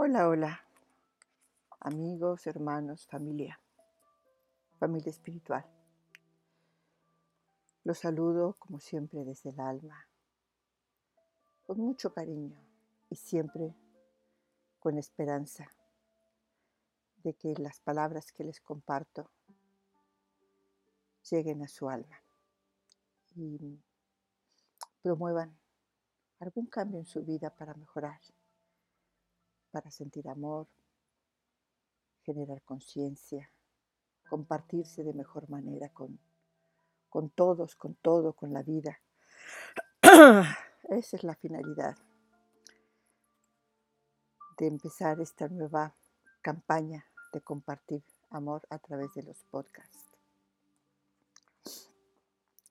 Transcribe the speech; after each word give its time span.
Hola, 0.00 0.28
hola, 0.28 0.64
amigos, 1.80 2.46
hermanos, 2.46 3.08
familia, 3.08 3.60
familia 4.78 5.10
espiritual. 5.10 5.66
Los 7.82 7.98
saludo 7.98 8.54
como 8.60 8.78
siempre 8.78 9.24
desde 9.24 9.50
el 9.50 9.58
alma, 9.58 10.06
con 11.66 11.80
mucho 11.80 12.12
cariño 12.12 12.56
y 13.10 13.16
siempre 13.16 13.74
con 14.78 14.98
esperanza 14.98 15.68
de 17.24 17.34
que 17.34 17.54
las 17.58 17.80
palabras 17.80 18.30
que 18.30 18.44
les 18.44 18.60
comparto 18.60 19.32
lleguen 21.28 21.64
a 21.64 21.68
su 21.68 21.88
alma 21.90 22.22
y 23.34 23.82
promuevan 25.02 25.58
algún 26.38 26.66
cambio 26.66 27.00
en 27.00 27.06
su 27.06 27.24
vida 27.24 27.50
para 27.50 27.74
mejorar 27.74 28.20
para 29.70 29.90
sentir 29.90 30.28
amor, 30.28 30.66
generar 32.22 32.62
conciencia, 32.62 33.50
compartirse 34.28 35.02
de 35.02 35.14
mejor 35.14 35.48
manera 35.48 35.88
con, 35.90 36.18
con 37.08 37.30
todos, 37.30 37.74
con 37.74 37.94
todo, 37.94 38.32
con 38.32 38.52
la 38.52 38.62
vida. 38.62 39.00
Esa 40.02 41.16
es 41.16 41.24
la 41.24 41.34
finalidad 41.34 41.96
de 44.58 44.66
empezar 44.66 45.20
esta 45.20 45.48
nueva 45.48 45.94
campaña 46.42 47.06
de 47.32 47.40
compartir 47.40 48.02
amor 48.30 48.66
a 48.70 48.78
través 48.78 49.14
de 49.14 49.22
los 49.22 49.44
podcasts. 49.44 50.04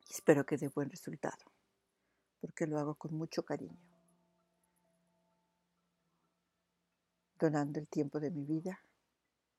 Espero 0.10 0.46
que 0.46 0.58
dé 0.58 0.68
buen 0.68 0.90
resultado, 0.90 1.38
porque 2.42 2.68
lo 2.68 2.78
hago 2.80 2.96
con 2.96 3.14
mucho 3.14 3.44
cariño. 3.44 3.97
Donando 7.38 7.80
el 7.80 7.88
tiempo 7.88 8.20
de 8.20 8.32
mi 8.32 8.46
vida 8.46 8.80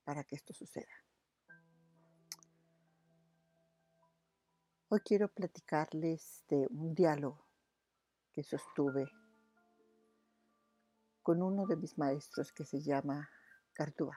para 0.05 0.25
que 0.25 0.37
esto 0.37 0.53
suceda. 0.53 0.93
Hoy 4.89 5.01
quiero 5.01 5.29
platicarles 5.29 6.45
de 6.49 6.67
un 6.71 6.95
diálogo 6.95 7.45
que 8.33 8.43
sostuve 8.43 9.07
con 11.23 11.43
uno 11.43 11.67
de 11.67 11.77
mis 11.77 11.99
maestros 11.99 12.53
que 12.53 12.65
se 12.65 12.81
llama 12.81 13.29
Cartúa. 13.75 14.17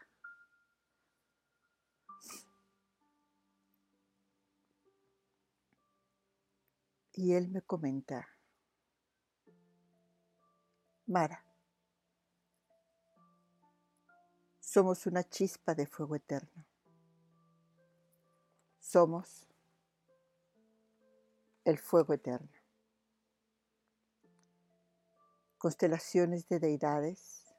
Y 7.14 7.34
él 7.34 7.50
me 7.50 7.62
comenta, 7.62 8.30
Mara, 11.06 11.44
Somos 14.74 15.06
una 15.06 15.26
chispa 15.26 15.76
de 15.76 15.86
fuego 15.86 16.16
eterno. 16.16 16.66
Somos 18.80 19.50
el 21.66 21.78
fuego 21.78 22.14
eterno. 22.14 22.48
Constelaciones 25.58 26.48
de 26.48 26.60
deidades 26.60 27.54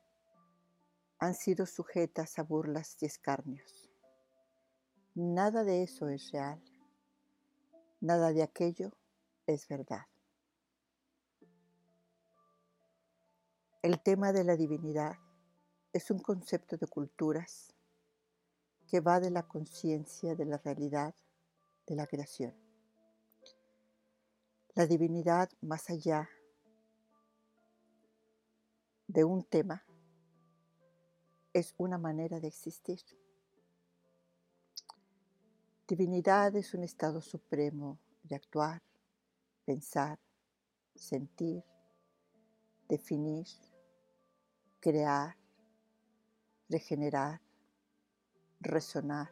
han 1.19 1.35
sido 1.35 1.67
sujetas 1.67 2.39
a 2.39 2.45
burlas 2.45 2.97
y 3.03 3.05
escarnios. 3.05 3.91
Nada 5.15 5.65
de 5.65 5.83
eso 5.83 6.09
es 6.09 6.33
real. 6.33 6.65
Nada 8.01 8.33
de 8.33 8.43
aquello 8.43 8.91
es 9.47 9.69
verdad. 9.69 10.07
El 13.83 14.03
tema 14.03 14.33
de 14.33 14.45
la 14.45 14.57
divinidad 14.57 15.22
es 15.93 16.11
un 16.11 16.19
concepto 16.19 16.77
de 16.77 16.87
culturas 16.87 17.75
que 18.87 19.01
va 19.01 19.21
de 19.21 19.31
la 19.31 19.47
conciencia 19.47 20.35
de 20.35 20.45
la 20.45 20.59
realidad 20.59 21.15
de 21.87 21.95
la 21.95 22.07
creación. 22.07 22.55
La 24.75 24.87
divinidad 24.87 25.51
más 25.61 25.91
allá 25.91 26.29
de 29.07 29.25
un 29.25 29.45
tema 29.45 29.85
es 31.53 31.75
una 31.77 31.99
manera 31.99 32.41
de 32.41 32.49
existir. 32.49 33.01
Divinidad 35.87 36.57
es 36.57 36.73
un 36.73 36.85
estado 36.85 37.21
supremo 37.21 37.99
de 38.23 38.37
actuar, 38.37 38.83
pensar, 39.67 40.19
sentir, 40.95 41.63
definir, 42.89 43.47
crear, 44.81 45.37
regenerar, 46.73 47.41
resonar. 48.61 49.31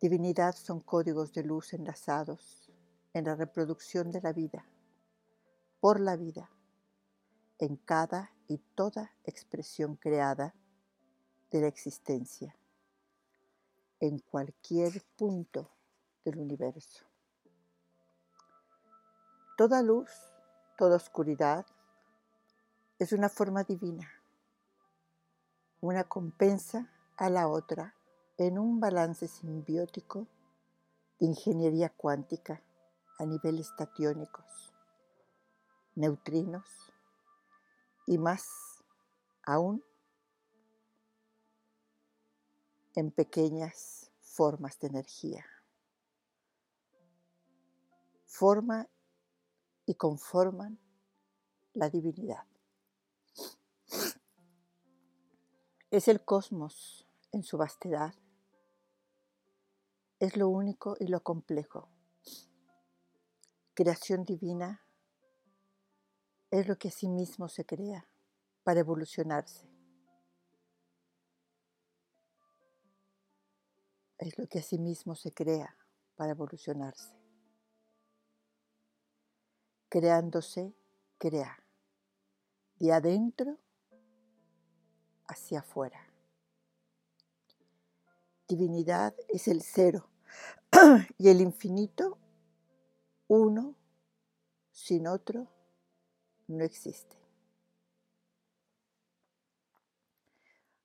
Divinidad 0.00 0.54
son 0.56 0.80
códigos 0.80 1.34
de 1.34 1.44
luz 1.44 1.74
enlazados 1.74 2.72
en 3.12 3.24
la 3.26 3.34
reproducción 3.34 4.10
de 4.10 4.22
la 4.22 4.32
vida, 4.32 4.64
por 5.80 6.00
la 6.00 6.16
vida, 6.16 6.50
en 7.58 7.76
cada 7.76 8.32
y 8.46 8.58
toda 8.74 9.12
expresión 9.24 9.96
creada 9.96 10.54
de 11.50 11.60
la 11.60 11.66
existencia, 11.66 12.56
en 14.00 14.20
cualquier 14.20 15.02
punto 15.16 15.70
del 16.24 16.38
universo. 16.38 17.04
Toda 19.56 19.82
luz, 19.82 20.10
toda 20.78 20.96
oscuridad, 20.96 21.66
es 22.98 23.12
una 23.12 23.28
forma 23.28 23.62
divina. 23.62 24.10
Una 25.80 26.04
compensa 26.04 26.90
a 27.16 27.30
la 27.30 27.46
otra 27.46 27.94
en 28.36 28.58
un 28.58 28.80
balance 28.80 29.28
simbiótico 29.28 30.26
de 31.20 31.26
ingeniería 31.26 31.90
cuántica 31.90 32.62
a 33.18 33.24
niveles 33.24 33.74
tatiónicos, 33.76 34.72
neutrinos 35.94 36.92
y 38.06 38.18
más 38.18 38.48
aún 39.44 39.84
en 42.96 43.12
pequeñas 43.12 44.10
formas 44.20 44.78
de 44.80 44.88
energía. 44.88 45.44
Forma 48.26 48.88
y 49.86 49.94
conforman 49.94 50.78
la 51.74 51.90
divinidad. 51.90 52.47
Es 55.90 56.08
el 56.08 56.24
cosmos 56.24 57.06
en 57.32 57.42
su 57.42 57.56
vastedad. 57.56 58.14
Es 60.18 60.36
lo 60.36 60.48
único 60.48 60.96
y 61.00 61.06
lo 61.06 61.22
complejo. 61.22 61.88
Creación 63.74 64.24
divina 64.24 64.84
es 66.50 66.66
lo 66.66 66.76
que 66.76 66.88
a 66.88 66.90
sí 66.90 67.08
mismo 67.08 67.48
se 67.48 67.64
crea 67.64 68.08
para 68.64 68.80
evolucionarse. 68.80 69.68
Es 74.18 74.36
lo 74.36 74.48
que 74.48 74.58
a 74.58 74.62
sí 74.62 74.78
mismo 74.78 75.14
se 75.14 75.32
crea 75.32 75.76
para 76.16 76.32
evolucionarse. 76.32 77.14
Creándose, 79.88 80.74
crea. 81.18 81.62
De 82.78 82.92
adentro 82.92 83.58
hacia 85.28 85.60
afuera. 85.60 86.00
Divinidad 88.48 89.14
es 89.28 89.46
el 89.46 89.62
cero 89.62 90.08
y 91.18 91.28
el 91.28 91.40
infinito, 91.40 92.18
uno 93.28 93.74
sin 94.72 95.06
otro, 95.06 95.46
no 96.48 96.64
existe. 96.64 97.16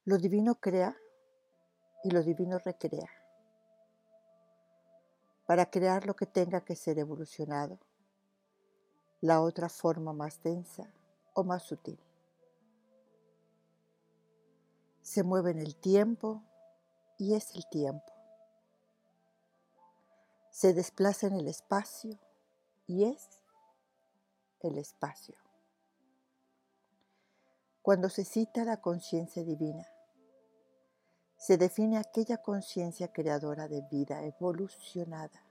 Lo 0.06 0.17
divino 0.17 0.56
crea 0.56 0.97
y 2.03 2.12
lo 2.12 2.21
divino 2.21 2.59
recrea 2.59 3.09
para 5.45 5.69
crear 5.69 6.06
lo 6.06 6.15
que 6.15 6.25
tenga 6.25 6.62
que 6.62 6.75
ser 6.75 7.00
evolucionado, 7.00 7.77
la 9.21 9.41
otra 9.41 9.69
forma 9.69 10.12
más 10.12 10.41
densa 10.41 10.89
o 11.33 11.44
más 11.44 11.63
sutil 11.63 12.00
se 15.13 15.21
mueve 15.21 15.51
en 15.51 15.60
el 15.60 15.75
tiempo 15.75 16.42
y 17.19 17.36
es 17.36 17.54
el 17.54 17.68
tiempo. 17.69 18.12
Se 20.50 20.74
desplaza 20.74 21.27
en 21.27 21.36
el 21.36 21.48
espacio 21.48 22.18
y 22.88 23.04
es 23.04 23.30
el 24.62 24.80
espacio. 24.80 25.36
Cuando 27.83 28.10
se 28.10 28.25
cita 28.25 28.63
la 28.63 28.81
conciencia 28.81 29.44
divina, 29.44 29.88
se 31.38 31.57
define 31.57 31.98
aquella 31.98 32.38
conciencia 32.38 33.13
creadora 33.13 33.68
de 33.68 33.81
vida 33.81 34.24
evolucionada. 34.24 35.44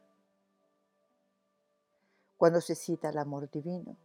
Cuando 2.36 2.60
se 2.60 2.74
cita 2.74 3.10
el 3.10 3.18
amor 3.18 3.48
divino, 3.48 3.96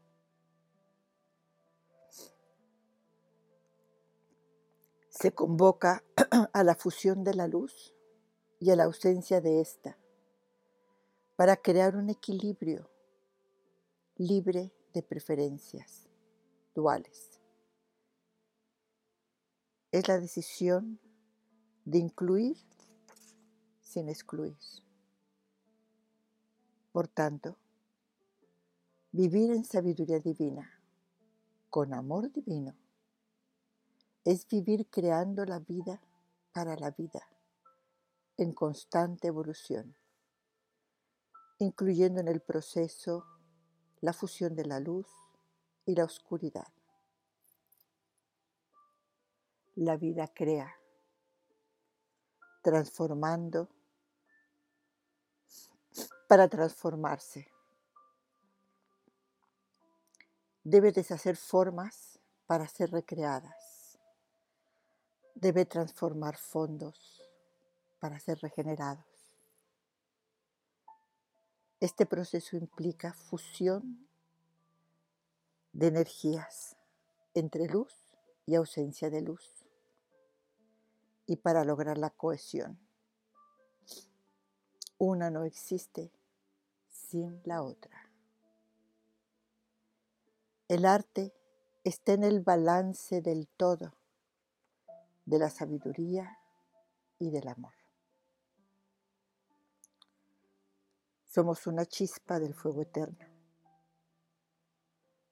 se 5.18 5.32
convoca 5.32 6.04
a 6.54 6.64
la 6.64 6.76
fusión 6.76 7.24
de 7.24 7.34
la 7.34 7.48
luz 7.48 7.96
y 8.60 8.70
a 8.70 8.76
la 8.76 8.84
ausencia 8.84 9.42
de 9.42 9.62
ésta 9.62 9.98
para 11.36 11.58
crear 11.58 11.96
un 11.96 12.12
equilibrio 12.12 12.88
libre 14.16 14.72
de 14.94 15.02
preferencias 15.02 16.08
duales. 16.76 17.40
Es 19.92 20.08
la 20.08 20.20
decisión 20.20 21.00
de 21.86 21.98
incluir 21.98 22.58
sin 23.82 24.10
excluir. 24.10 24.58
Por 26.92 27.08
tanto, 27.08 27.58
vivir 29.12 29.50
en 29.50 29.66
sabiduría 29.66 30.20
divina, 30.20 30.80
con 31.72 31.94
amor 31.96 32.32
divino, 32.32 32.76
es 34.28 34.46
vivir 34.46 34.90
creando 34.90 35.46
la 35.46 35.60
vida 35.60 36.02
para 36.52 36.76
la 36.76 36.92
vida, 36.92 37.26
en 38.36 38.52
constante 38.52 39.30
evolución, 39.30 39.96
incluyendo 41.60 42.20
en 42.20 42.28
el 42.28 42.42
proceso 42.42 43.24
la 44.02 44.12
fusión 44.12 44.54
de 44.54 44.66
la 44.66 44.82
luz 44.82 45.08
y 45.86 45.96
la 45.96 46.04
oscuridad. 46.04 46.68
La 49.76 49.96
vida 49.96 50.28
crea, 50.28 50.76
transformando 52.62 53.70
para 56.28 56.50
transformarse. 56.50 57.48
Debe 60.66 60.92
deshacer 60.92 61.38
formas 61.38 62.20
para 62.46 62.68
ser 62.68 62.92
recreadas. 62.92 63.67
Debe 65.40 65.66
transformar 65.66 66.36
fondos 66.36 67.22
para 68.00 68.20
ser 68.20 68.40
regenerados. 68.40 69.06
Este 71.80 72.08
proceso 72.08 72.58
implica 72.58 73.14
fusión 73.14 74.08
de 75.74 75.88
energías 75.90 76.76
entre 77.36 77.68
luz 77.68 77.94
y 78.48 78.56
ausencia 78.56 79.12
de 79.12 79.22
luz 79.22 79.54
y 81.28 81.36
para 81.36 81.64
lograr 81.64 82.00
la 82.00 82.10
cohesión. 82.10 82.80
Una 84.98 85.30
no 85.30 85.44
existe 85.44 86.12
sin 86.90 87.40
la 87.44 87.62
otra. 87.62 88.10
El 90.68 90.84
arte 90.84 91.32
está 91.84 92.14
en 92.14 92.24
el 92.24 92.40
balance 92.40 93.22
del 93.22 93.48
todo, 93.48 93.97
de 95.28 95.38
la 95.38 95.50
sabiduría 95.50 96.40
y 97.20 97.30
del 97.32 97.50
amor. 97.50 97.74
Somos 101.26 101.68
una 101.68 101.86
chispa 101.86 102.40
del 102.40 102.54
fuego 102.54 102.82
eterno. 102.82 103.26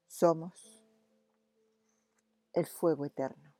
Somos 0.05 0.83
el 2.51 2.67
fuego 2.67 3.05
eterno. 3.05 3.53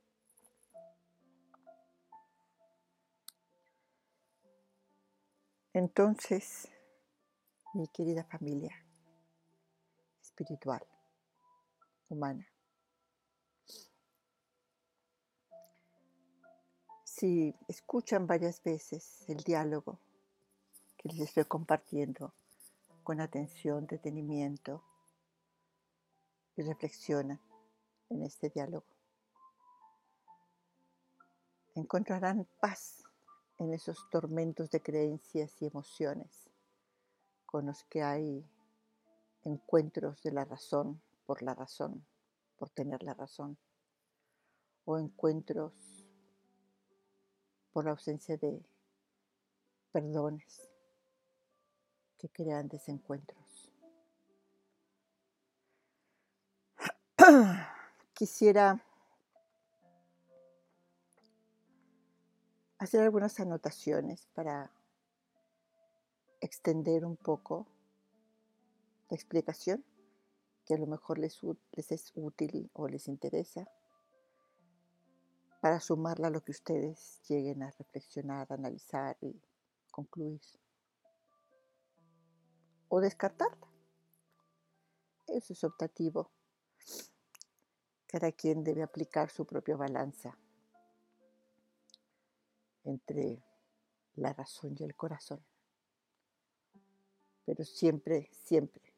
Entonces, 5.72 6.68
mi 7.72 7.88
querida 7.88 8.24
familia 8.24 8.74
espiritual, 10.20 10.86
humana. 12.08 12.46
Si 17.18 17.54
escuchan 17.66 18.26
varias 18.26 18.62
veces 18.62 19.24
el 19.26 19.38
diálogo 19.38 19.98
que 20.98 21.08
les 21.08 21.20
estoy 21.20 21.46
compartiendo 21.46 22.34
con 23.04 23.22
atención, 23.22 23.86
detenimiento 23.86 24.84
y 26.56 26.62
reflexionan 26.62 27.40
en 28.10 28.22
este 28.22 28.50
diálogo, 28.50 28.84
encontrarán 31.74 32.46
paz 32.60 33.02
en 33.60 33.72
esos 33.72 34.10
tormentos 34.10 34.70
de 34.70 34.82
creencias 34.82 35.62
y 35.62 35.68
emociones 35.68 36.50
con 37.46 37.64
los 37.64 37.82
que 37.84 38.02
hay 38.02 38.46
encuentros 39.44 40.22
de 40.22 40.32
la 40.32 40.44
razón 40.44 41.00
por 41.24 41.40
la 41.40 41.54
razón, 41.54 42.06
por 42.58 42.68
tener 42.68 43.02
la 43.02 43.14
razón, 43.14 43.56
o 44.84 44.98
encuentros 44.98 45.95
por 47.76 47.84
la 47.84 47.90
ausencia 47.90 48.38
de 48.38 48.64
perdones 49.92 50.66
que 52.16 52.30
crean 52.30 52.68
desencuentros. 52.68 53.70
Quisiera 58.14 58.82
hacer 62.78 63.02
algunas 63.02 63.38
anotaciones 63.40 64.26
para 64.32 64.72
extender 66.40 67.04
un 67.04 67.18
poco 67.18 67.66
la 69.10 69.16
explicación 69.16 69.84
que 70.64 70.72
a 70.72 70.78
lo 70.78 70.86
mejor 70.86 71.18
les, 71.18 71.42
es 71.90 72.12
útil 72.14 72.70
o 72.72 72.88
les 72.88 73.06
interesa 73.06 73.68
para 75.66 75.80
sumarla 75.80 76.28
a 76.28 76.30
lo 76.30 76.44
que 76.44 76.52
ustedes 76.52 77.20
lleguen 77.26 77.64
a 77.64 77.72
reflexionar, 77.72 78.46
analizar 78.52 79.16
y 79.20 79.34
concluir. 79.90 80.40
O 82.86 83.00
descartarla. 83.00 83.66
Eso 85.26 85.54
es 85.54 85.64
optativo. 85.64 86.30
Cada 88.06 88.30
quien 88.30 88.62
debe 88.62 88.84
aplicar 88.84 89.28
su 89.28 89.44
propia 89.44 89.74
balanza 89.74 90.38
entre 92.84 93.42
la 94.14 94.32
razón 94.34 94.76
y 94.78 94.84
el 94.84 94.94
corazón 94.94 95.44
pero 97.44 97.64
siempre, 97.64 98.30
siempre 98.32 98.94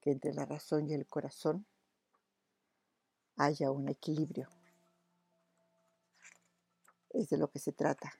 que 0.00 0.10
entre 0.10 0.34
la 0.34 0.46
razón 0.46 0.90
y 0.90 0.94
el 0.94 1.06
corazón 1.06 1.64
haya 3.36 3.70
un 3.70 3.88
equilibrio. 3.88 4.48
Es 7.10 7.28
de 7.28 7.38
lo 7.38 7.50
que 7.50 7.58
se 7.58 7.72
trata. 7.72 8.12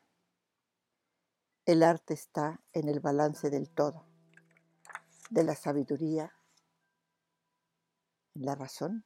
El 1.64 1.82
arte 1.82 2.14
está 2.14 2.60
en 2.72 2.88
el 2.88 3.00
balance 3.00 3.50
del 3.50 3.70
todo, 3.70 4.06
de 5.30 5.44
la 5.44 5.54
sabiduría, 5.54 6.32
en 8.34 8.44
la 8.44 8.54
razón 8.54 9.04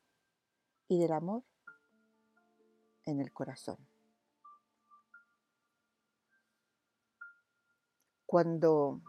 y 0.88 0.99
del 0.99 1.12
amor 1.12 1.45
en 3.05 3.21
el 3.21 3.33
corazón. 3.33 3.79
Cuando 8.26 9.00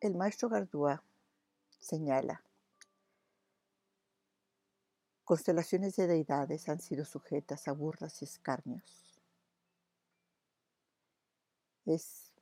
el 0.00 0.14
maestro 0.14 0.48
Gardúa 0.48 1.02
señala, 1.80 2.42
constelaciones 5.24 5.96
de 5.96 6.06
deidades 6.06 6.68
han 6.68 6.80
sido 6.80 7.04
sujetas 7.04 7.68
a 7.68 7.72
burlas 7.72 8.22
y 8.22 8.24
escarnios. 8.24 9.11
Es 11.84 12.32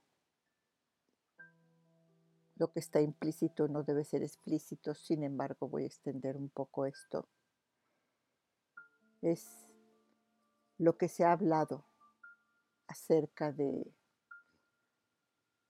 lo 2.61 2.71
que 2.71 2.81
está 2.81 3.01
implícito 3.01 3.69
no 3.69 3.83
debe 3.83 4.05
ser 4.05 4.23
explícito, 4.23 4.95
sin 4.95 5.23
embargo 5.23 5.67
voy 5.67 5.85
a 5.85 5.87
extender 5.87 6.37
un 6.37 6.51
poco 6.51 6.85
esto. 6.85 7.27
Es 9.23 9.49
lo 10.77 10.99
que 10.99 11.09
se 11.09 11.25
ha 11.25 11.33
hablado 11.33 11.87
acerca 12.87 13.51
de 13.51 13.91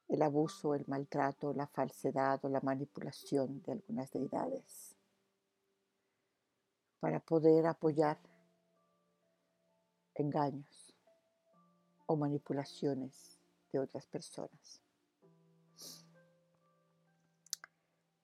el 0.09 0.23
abuso, 0.23 0.75
el 0.75 0.85
maltrato, 0.89 1.53
la 1.53 1.69
falsedad 1.69 2.45
o 2.45 2.49
la 2.49 2.61
manipulación 2.61 3.63
de 3.63 3.73
algunas 3.73 4.11
deidades 4.11 4.97
para 6.99 7.21
poder 7.21 7.67
apoyar 7.67 8.19
engaños 10.17 10.93
o 12.07 12.17
manipulaciones 12.17 13.40
de 13.73 13.79
otras 13.79 14.07
personas. 14.07 14.81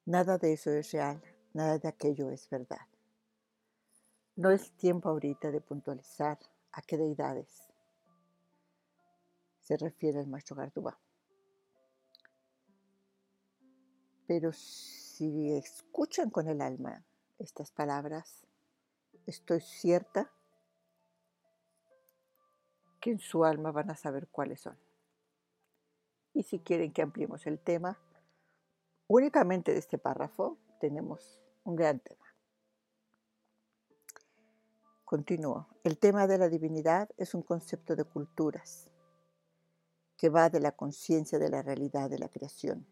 Nada 0.04 0.38
de 0.38 0.52
eso 0.52 0.70
es 0.70 0.92
real, 0.92 1.22
nada 1.52 1.78
de 1.78 1.88
aquello 1.88 2.30
es 2.30 2.48
verdad. 2.48 2.86
No 4.36 4.50
es 4.50 4.70
tiempo 4.76 5.08
ahorita 5.08 5.50
de 5.50 5.60
puntualizar 5.60 6.38
a 6.72 6.82
qué 6.82 6.96
deidades 6.96 7.66
se 9.60 9.76
refiere 9.76 10.20
el 10.20 10.28
maestro 10.28 10.54
Gardúa. 10.54 10.96
Pero 14.28 14.52
si 14.52 15.52
escuchan 15.52 16.30
con 16.30 16.48
el 16.48 16.60
alma 16.60 17.04
estas 17.38 17.72
palabras, 17.72 18.46
estoy 19.26 19.60
cierta 19.60 20.30
que 23.00 23.10
en 23.10 23.18
su 23.18 23.44
alma 23.44 23.72
van 23.72 23.90
a 23.90 23.96
saber 23.96 24.28
cuáles 24.28 24.60
son. 24.60 24.85
Y 26.36 26.42
si 26.42 26.58
quieren 26.58 26.92
que 26.92 27.00
ampliemos 27.00 27.46
el 27.46 27.58
tema, 27.58 27.98
únicamente 29.06 29.72
de 29.72 29.78
este 29.78 29.96
párrafo 29.96 30.58
tenemos 30.78 31.40
un 31.64 31.76
gran 31.76 31.98
tema. 31.98 32.26
Continúo. 35.06 35.66
El 35.82 35.96
tema 35.96 36.26
de 36.26 36.36
la 36.36 36.50
divinidad 36.50 37.08
es 37.16 37.32
un 37.32 37.40
concepto 37.40 37.96
de 37.96 38.04
culturas 38.04 38.90
que 40.18 40.28
va 40.28 40.50
de 40.50 40.60
la 40.60 40.72
conciencia 40.72 41.38
de 41.38 41.48
la 41.48 41.62
realidad 41.62 42.10
de 42.10 42.18
la 42.18 42.28
creación. 42.28 42.86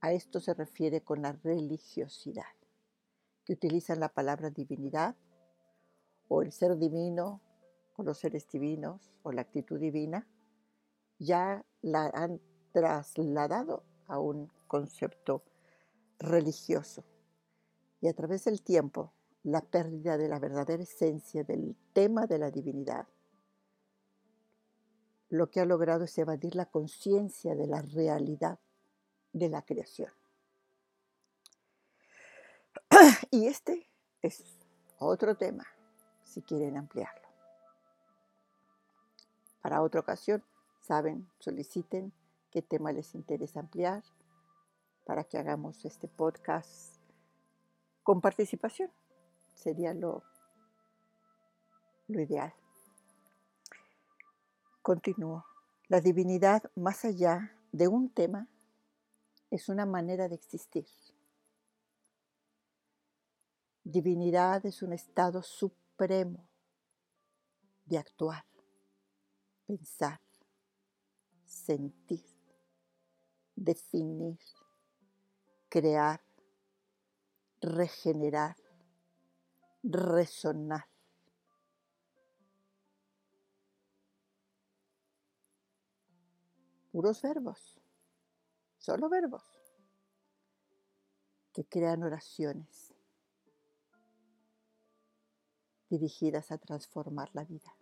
A 0.00 0.12
esto 0.12 0.38
se 0.38 0.54
refiere 0.54 1.00
con 1.00 1.22
la 1.22 1.32
religiosidad, 1.32 2.54
que 3.44 3.54
utilizan 3.54 3.98
la 3.98 4.10
palabra 4.10 4.50
divinidad 4.50 5.16
o 6.28 6.40
el 6.40 6.52
ser 6.52 6.78
divino 6.78 7.40
o 7.96 8.04
los 8.04 8.18
seres 8.18 8.46
divinos 8.48 9.12
o 9.24 9.32
la 9.32 9.40
actitud 9.40 9.80
divina, 9.80 10.28
ya 11.24 11.64
la 11.82 12.10
han 12.14 12.40
trasladado 12.72 13.84
a 14.06 14.18
un 14.18 14.50
concepto 14.66 15.42
religioso. 16.18 17.04
Y 18.00 18.08
a 18.08 18.14
través 18.14 18.44
del 18.44 18.62
tiempo 18.62 19.12
la 19.44 19.60
pérdida 19.60 20.16
de 20.16 20.28
la 20.28 20.38
verdadera 20.38 20.82
esencia 20.82 21.44
del 21.44 21.76
tema 21.92 22.26
de 22.26 22.38
la 22.38 22.50
divinidad. 22.50 23.06
Lo 25.28 25.50
que 25.50 25.60
ha 25.60 25.64
logrado 25.64 26.04
es 26.04 26.16
evadir 26.18 26.54
la 26.54 26.66
conciencia 26.66 27.54
de 27.54 27.66
la 27.66 27.82
realidad 27.82 28.58
de 29.32 29.48
la 29.48 29.62
creación. 29.62 30.12
Y 33.30 33.46
este 33.46 33.90
es 34.22 34.44
otro 34.98 35.36
tema, 35.36 35.66
si 36.22 36.40
quieren 36.42 36.76
ampliarlo. 36.76 37.28
Para 39.60 39.82
otra 39.82 40.00
ocasión, 40.00 40.44
saben, 40.84 41.26
soliciten 41.38 42.12
qué 42.50 42.60
tema 42.60 42.92
les 42.92 43.14
interesa 43.14 43.60
ampliar 43.60 44.04
para 45.06 45.24
que 45.24 45.38
hagamos 45.38 45.84
este 45.84 46.08
podcast 46.08 46.96
con 48.02 48.20
participación 48.20 48.90
sería 49.54 49.94
lo, 49.94 50.22
lo 52.08 52.20
ideal. 52.20 52.52
Continúo. 54.82 55.46
La 55.88 56.02
divinidad, 56.02 56.62
más 56.74 57.04
allá 57.06 57.56
de 57.72 57.88
un 57.88 58.10
tema, 58.10 58.48
es 59.50 59.70
una 59.70 59.86
manera 59.86 60.28
de 60.28 60.34
existir. 60.34 60.86
Divinidad 63.84 64.66
es 64.66 64.82
un 64.82 64.92
estado 64.92 65.42
supremo 65.42 66.46
de 67.86 67.98
actuar, 67.98 68.44
pensar, 69.66 70.20
sentir, 71.64 72.22
definir, 73.56 74.38
crear, 75.68 76.20
regenerar, 77.60 78.56
resonar. 79.82 80.86
Puros 86.92 87.22
verbos, 87.22 87.80
solo 88.78 89.08
verbos, 89.08 89.42
que 91.52 91.64
crean 91.64 92.02
oraciones 92.02 92.94
dirigidas 95.88 96.52
a 96.52 96.58
transformar 96.58 97.30
la 97.32 97.44
vida. 97.44 97.74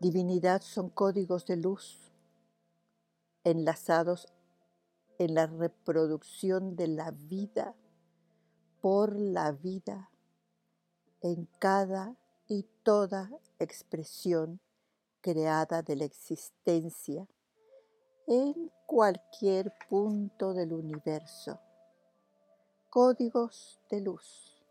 Divinidad 0.00 0.62
son 0.62 0.90
códigos 0.90 1.44
de 1.46 1.56
luz 1.56 2.12
enlazados 3.42 4.28
en 5.18 5.34
la 5.34 5.46
reproducción 5.46 6.76
de 6.76 6.86
la 6.86 7.10
vida 7.10 7.74
por 8.80 9.18
la 9.18 9.50
vida 9.50 10.12
en 11.20 11.46
cada 11.58 12.16
y 12.46 12.62
toda 12.84 13.28
expresión 13.58 14.60
creada 15.20 15.82
de 15.82 15.96
la 15.96 16.04
existencia 16.04 17.26
en 18.28 18.70
cualquier 18.86 19.74
punto 19.88 20.54
del 20.54 20.74
universo. 20.74 21.58
Códigos 22.88 23.80
de 23.90 24.00
luz. 24.00 24.62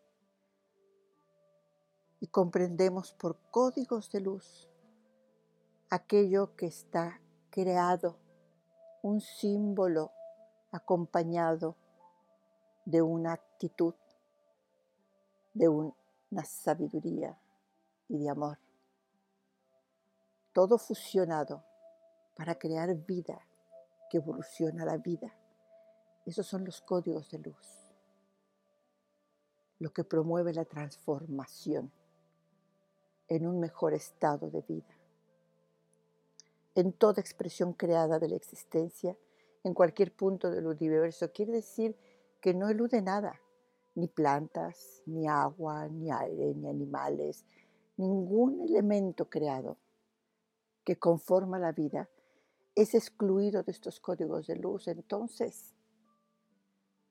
Y 2.22 2.28
comprendemos 2.28 3.12
por 3.12 3.38
códigos 3.52 4.10
de 4.10 4.22
luz 4.22 4.70
aquello 5.90 6.56
que 6.56 6.66
está 6.66 7.22
creado, 7.50 8.18
un 9.02 9.22
símbolo 9.22 10.12
acompañado 10.72 11.78
de 12.86 13.02
una 13.02 13.34
actitud, 13.34 13.96
de 15.54 15.70
una 15.70 16.44
sabiduría 16.46 17.40
y 18.10 18.18
de 18.18 18.30
amor. 18.30 18.60
Todo 20.52 20.78
fusionado 20.78 21.64
para 22.36 22.56
crear 22.56 22.94
vida 22.96 23.40
que 24.10 24.18
evoluciona 24.18 24.84
la 24.84 24.98
vida. 24.98 25.34
Esos 26.26 26.46
son 26.46 26.66
los 26.66 26.82
códigos 26.82 27.32
de 27.32 27.40
luz, 27.40 27.94
lo 29.80 29.94
que 29.94 30.04
promueve 30.04 30.54
la 30.54 30.66
transformación 30.66 31.92
en 33.30 33.48
un 33.48 33.60
mejor 33.60 33.94
estado 33.94 34.50
de 34.50 34.62
vida. 34.62 34.97
En 36.78 36.94
toda 36.94 37.22
expresión 37.22 37.74
creada 37.74 38.20
de 38.20 38.30
la 38.30 38.36
existencia, 38.36 39.18
en 39.64 39.74
cualquier 39.74 40.16
punto 40.16 40.52
del 40.52 40.68
universo, 40.68 41.32
quiere 41.32 41.54
decir 41.54 41.98
que 42.40 42.54
no 42.54 42.70
elude 42.70 43.02
nada, 43.02 43.42
ni 43.96 44.08
plantas, 44.08 45.02
ni 45.08 45.28
agua, 45.28 45.88
ni 45.88 46.12
aire, 46.12 46.54
ni 46.54 46.70
animales, 46.70 47.48
ningún 47.98 48.62
elemento 48.62 49.28
creado 49.28 49.80
que 50.84 51.00
conforma 51.00 51.58
la 51.58 51.72
vida 51.72 52.12
es 52.76 52.94
excluido 52.94 53.64
de 53.64 53.72
estos 53.72 54.00
códigos 54.00 54.46
de 54.46 54.58
luz. 54.58 54.88
Entonces, 54.88 55.74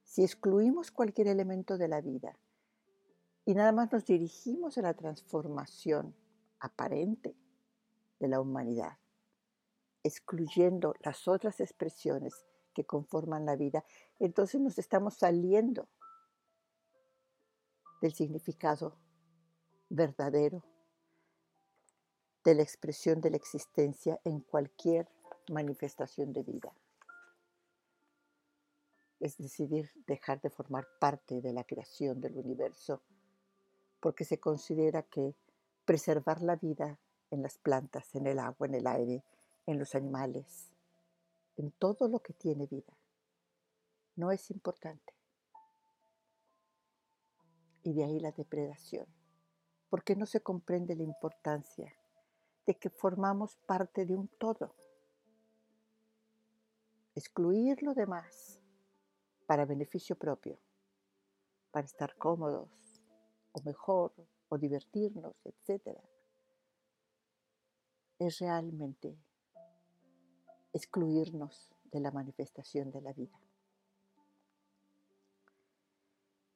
si 0.05 0.23
excluimos 0.23 0.93
cualquier 0.93 1.27
elemento 1.27 1.77
de 1.77 1.89
la 1.89 2.01
vida 2.01 2.39
y 3.45 3.55
nada 3.55 3.73
más 3.73 3.91
nos 3.91 4.05
dirigimos 4.05 4.79
a 4.79 4.83
la 4.83 4.95
transformación 4.95 6.15
aparente 6.61 7.35
de 8.21 8.29
la 8.29 8.41
humanidad, 8.41 8.97
excluyendo 10.07 10.95
las 11.01 11.27
otras 11.29 11.61
expresiones 11.61 12.45
que 12.73 12.85
conforman 12.85 13.47
la 13.47 13.57
vida, 13.57 13.85
entonces 14.19 14.61
nos 14.61 14.79
estamos 14.79 15.15
saliendo 15.15 15.89
del 18.01 18.13
significado 18.15 18.99
verdadero 19.89 20.63
de 22.45 22.55
la 22.55 22.63
expresión 22.63 23.21
de 23.21 23.31
la 23.31 23.37
existencia 23.37 24.21
en 24.25 24.41
cualquier 24.41 25.09
manifestación 25.51 26.33
de 26.33 26.43
vida. 26.43 26.73
Es 29.19 29.39
decidir 29.39 29.91
dejar 30.07 30.41
de 30.41 30.51
formar 30.51 30.87
parte 31.01 31.41
de 31.41 31.53
la 31.53 31.65
creación 31.65 32.21
del 32.21 32.37
universo, 32.37 33.03
porque 33.99 34.25
se 34.25 34.39
considera 34.39 35.03
que 35.03 35.35
preservar 35.85 36.43
la 36.43 36.57
vida 36.57 36.99
en 37.31 37.43
las 37.43 37.59
plantas, 37.59 38.15
en 38.15 38.27
el 38.27 38.39
agua, 38.39 38.67
en 38.67 38.75
el 38.75 38.87
aire, 38.87 39.25
en 39.67 39.79
los 39.79 39.95
animales, 39.95 40.71
en 41.57 41.73
todo 41.73 42.09
lo 42.09 42.21
que 42.21 42.33
tiene 42.33 42.67
vida. 42.67 42.97
No 44.15 44.31
es 44.31 44.51
importante. 44.51 45.13
Y 47.83 47.93
de 47.93 48.05
ahí 48.05 48.21
la 48.21 48.33
depredación, 48.33 49.07
porque 49.91 50.17
no 50.17 50.27
se 50.27 50.41
comprende 50.41 50.97
la 50.97 51.03
importancia 51.03 51.93
de 52.67 52.75
que 52.77 52.91
formamos 52.91 53.57
parte 53.67 54.07
de 54.07 54.17
un 54.17 54.29
todo. 54.29 54.75
Excluir 57.15 57.83
lo 57.83 57.95
demás 57.95 58.61
para 59.47 59.65
beneficio 59.65 60.17
propio, 60.17 60.59
para 61.71 61.87
estar 61.87 62.17
cómodos 62.17 62.69
o 63.53 63.63
mejor 63.63 64.13
o 64.49 64.59
divertirnos, 64.59 65.35
etc. 65.45 65.99
Es 68.19 68.39
realmente 68.41 69.17
excluirnos 70.77 71.73
de 71.91 72.01
la 72.01 72.11
manifestación 72.11 72.91
de 72.91 73.01
la 73.01 73.13
vida. 73.13 73.39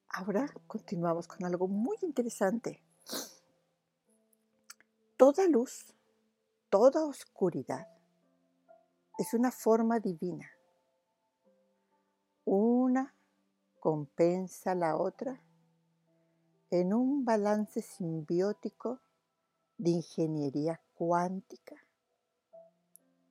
Ahora 0.08 0.52
continuamos 0.66 1.26
con 1.26 1.44
algo 1.44 1.68
muy 1.68 1.96
interesante. 2.02 2.82
Toda 5.16 5.46
luz, 5.48 5.94
toda 6.68 7.04
oscuridad 7.04 7.86
es 9.18 9.34
una 9.34 9.50
forma 9.50 10.00
divina. 10.00 10.50
Una 12.44 13.14
compensa 13.78 14.74
la 14.74 14.96
otra 14.96 15.40
en 16.70 16.92
un 16.92 17.24
balance 17.24 17.82
simbiótico 17.82 19.00
de 19.78 19.90
ingeniería 19.90 20.80
cuántica 20.94 21.76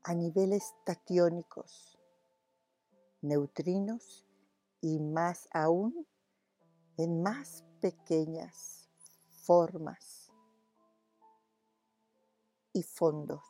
a 0.10 0.16
niveles 0.16 0.74
tatiónicos, 0.86 2.00
neutrinos 3.22 4.26
y 4.82 4.98
más 4.98 5.48
aún 5.54 6.08
en 6.98 7.22
más 7.22 7.64
pequeñas 7.80 8.90
formas 9.46 10.32
y 12.74 12.82
fondos 12.82 13.44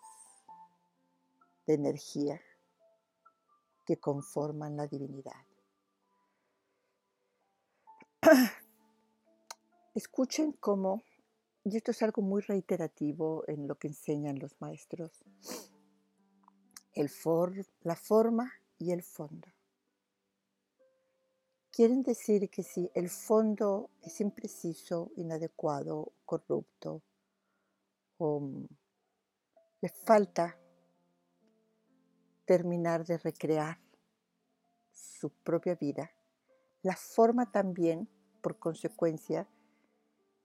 de 1.66 1.75
energía 1.75 2.42
que 3.86 3.98
conforman 3.98 4.75
la 4.75 4.86
divinidad. 4.86 5.46
Escuchen 9.96 10.51
cómo, 10.60 11.04
y 11.63 11.78
esto 11.78 11.92
es 11.92 12.04
algo 12.04 12.22
muy 12.22 12.42
reiterativo 12.42 13.46
en 13.48 13.66
lo 13.66 13.75
que 13.75 13.88
enseñan 13.88 14.39
los 14.39 14.60
maestros, 14.60 15.24
el 17.00 17.10
la 17.84 17.96
forma 17.96 18.51
y 18.77 18.91
el 18.91 19.03
fondo. 19.03 19.48
Quieren 21.72 22.03
decir 22.03 22.50
que 22.50 22.62
si 22.62 22.91
el 22.94 23.10
fondo 23.10 23.89
es 24.01 24.20
impreciso, 24.20 25.10
inadecuado, 25.15 26.12
corrupto, 26.25 27.01
o 28.18 28.41
mm, 28.41 28.68
le 29.79 29.89
falta 29.89 30.60
terminar 32.44 33.06
de 33.06 33.18
recrear 33.18 33.79
su 34.91 35.29
propia 35.29 35.75
vida, 35.75 36.12
la 36.82 36.98
forma 36.98 37.50
también, 37.50 38.10
por 38.41 38.60
consecuencia, 38.60 39.48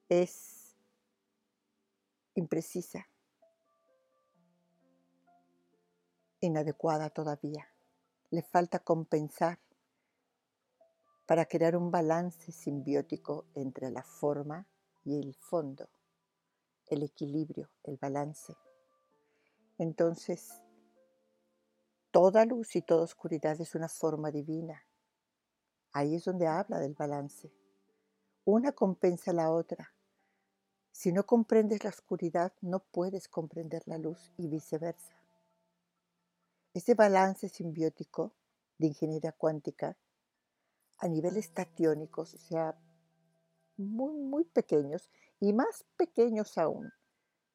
es 0.08 0.76
imprecisa, 2.36 3.08
inadecuada 6.46 7.10
todavía. 7.10 7.68
Le 8.30 8.42
falta 8.42 8.78
compensar 8.78 9.58
para 11.26 11.46
crear 11.46 11.76
un 11.76 11.90
balance 11.90 12.52
simbiótico 12.52 13.46
entre 13.54 13.90
la 13.90 14.02
forma 14.02 14.66
y 15.04 15.18
el 15.18 15.34
fondo, 15.34 15.88
el 16.86 17.02
equilibrio, 17.02 17.70
el 17.84 17.96
balance. 17.96 18.54
Entonces, 19.78 20.60
toda 22.10 22.44
luz 22.44 22.76
y 22.76 22.82
toda 22.82 23.04
oscuridad 23.04 23.60
es 23.60 23.74
una 23.74 23.88
forma 23.88 24.30
divina. 24.30 24.84
Ahí 25.92 26.14
es 26.14 26.24
donde 26.24 26.46
habla 26.46 26.78
del 26.78 26.94
balance. 26.94 27.52
Una 28.44 28.72
compensa 28.72 29.32
la 29.32 29.50
otra. 29.50 29.94
Si 30.92 31.12
no 31.12 31.24
comprendes 31.26 31.82
la 31.82 31.90
oscuridad, 31.90 32.52
no 32.60 32.80
puedes 32.80 33.28
comprender 33.28 33.82
la 33.86 33.98
luz 33.98 34.32
y 34.36 34.48
viceversa. 34.48 35.23
Ese 36.74 36.94
balance 36.94 37.48
simbiótico 37.48 38.34
de 38.78 38.88
ingeniería 38.88 39.30
cuántica 39.30 39.96
a 40.98 41.06
niveles 41.06 41.54
tatiónicos, 41.54 42.34
o 42.34 42.38
sea, 42.38 42.76
muy, 43.76 44.20
muy 44.20 44.44
pequeños 44.44 45.08
y 45.38 45.52
más 45.52 45.84
pequeños 45.96 46.58
aún, 46.58 46.92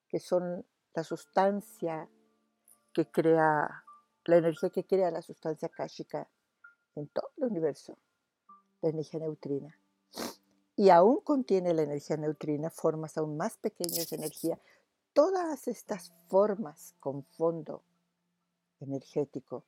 que 0.08 0.22
son 0.22 0.66
la 0.94 1.04
sustancia 1.04 2.10
que 2.94 3.12
crea, 3.12 3.84
la 4.24 4.38
energía 4.38 4.70
que 4.70 4.86
crea 4.86 5.12
la 5.12 5.22
sustancia 5.22 5.68
káshica 5.68 6.30
en 6.96 7.10
todo 7.10 7.30
el 7.38 7.46
universo, 7.46 7.98
la 8.82 8.90
energía 8.90 9.20
neutrina. 9.20 9.78
Y 10.78 10.92
aún 10.92 11.20
contiene 11.22 11.74
la 11.74 11.82
energía 11.82 12.16
neutrina 12.16 12.70
formas 12.70 13.18
aún 13.18 13.36
más 13.36 13.58
pequeñas 13.58 14.10
de 14.10 14.15
energía. 14.15 14.62
Todas 15.12 15.67
estas 15.67 16.13
formas 16.30 16.96
con 17.02 17.26
fondo 17.26 17.84
energético 18.80 19.65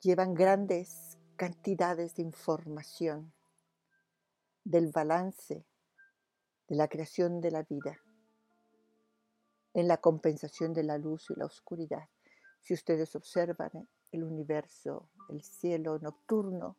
llevan 0.00 0.34
grandes 0.34 1.18
cantidades 1.36 2.14
de 2.14 2.22
información 2.22 3.32
del 4.64 4.90
balance 4.92 5.64
de 6.68 6.76
la 6.76 6.88
creación 6.88 7.40
de 7.40 7.50
la 7.50 7.62
vida 7.62 8.00
en 9.74 9.88
la 9.88 9.98
compensación 9.98 10.72
de 10.72 10.84
la 10.84 10.96
luz 10.96 11.28
y 11.30 11.34
la 11.34 11.44
oscuridad. 11.44 12.08
Si 12.60 12.72
ustedes 12.72 13.14
observan 13.14 13.88
el 14.10 14.24
universo, 14.24 15.10
el 15.28 15.42
cielo 15.42 15.98
nocturno, 15.98 16.76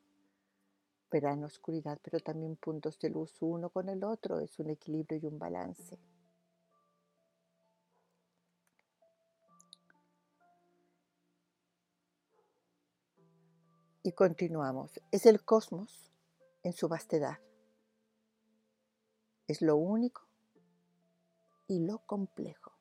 verán 1.12 1.44
oscuridad, 1.44 2.00
pero 2.02 2.20
también 2.20 2.56
puntos 2.56 2.98
de 3.00 3.10
luz 3.10 3.38
uno 3.42 3.70
con 3.70 3.88
el 3.90 4.04
otro, 4.04 4.40
es 4.40 4.58
un 4.60 4.72
equilibrio 4.72 5.20
y 5.22 5.26
un 5.28 5.38
balance. 5.38 6.00
Y 14.08 14.14
continuamos. 14.14 15.02
Es 15.12 15.26
el 15.26 15.44
cosmos 15.44 16.14
en 16.64 16.72
su 16.72 16.88
vastedad. 16.88 17.40
Es 19.48 19.62
lo 19.62 19.76
único 19.76 20.26
y 21.68 21.86
lo 21.86 21.98
complejo. 22.06 22.72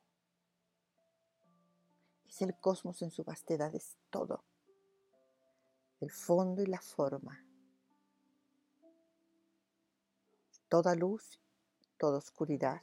Es 2.28 2.42
el 2.42 2.56
cosmos 2.60 3.02
en 3.02 3.10
su 3.10 3.24
vastedad, 3.24 3.74
es 3.74 3.96
todo. 4.08 4.44
El 5.98 6.12
fondo 6.12 6.62
y 6.62 6.66
la 6.66 6.80
forma. 6.80 7.44
Toda 10.68 10.94
luz, 10.94 11.40
toda 11.98 12.18
oscuridad 12.18 12.82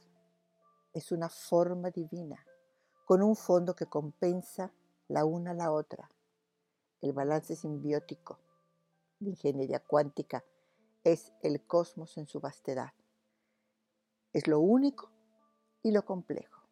es 0.92 1.12
una 1.12 1.30
forma 1.30 1.88
divina 1.88 2.44
con 3.06 3.22
un 3.22 3.36
fondo 3.36 3.74
que 3.74 3.86
compensa 3.86 4.70
la 5.08 5.24
una 5.24 5.52
a 5.52 5.54
la 5.54 5.72
otra 5.72 6.10
el 7.04 7.12
balance 7.12 7.54
simbiótico 7.54 8.38
de 9.20 9.28
ingeniería 9.30 9.78
cuántica 9.78 10.42
es 11.04 11.34
el 11.42 11.60
cosmos 11.66 12.16
en 12.16 12.26
su 12.26 12.40
vastedad. 12.40 12.94
Es 14.32 14.48
lo 14.48 14.58
único 14.58 15.10
y 15.82 15.90
lo 15.90 16.06
complejo. 16.06 16.62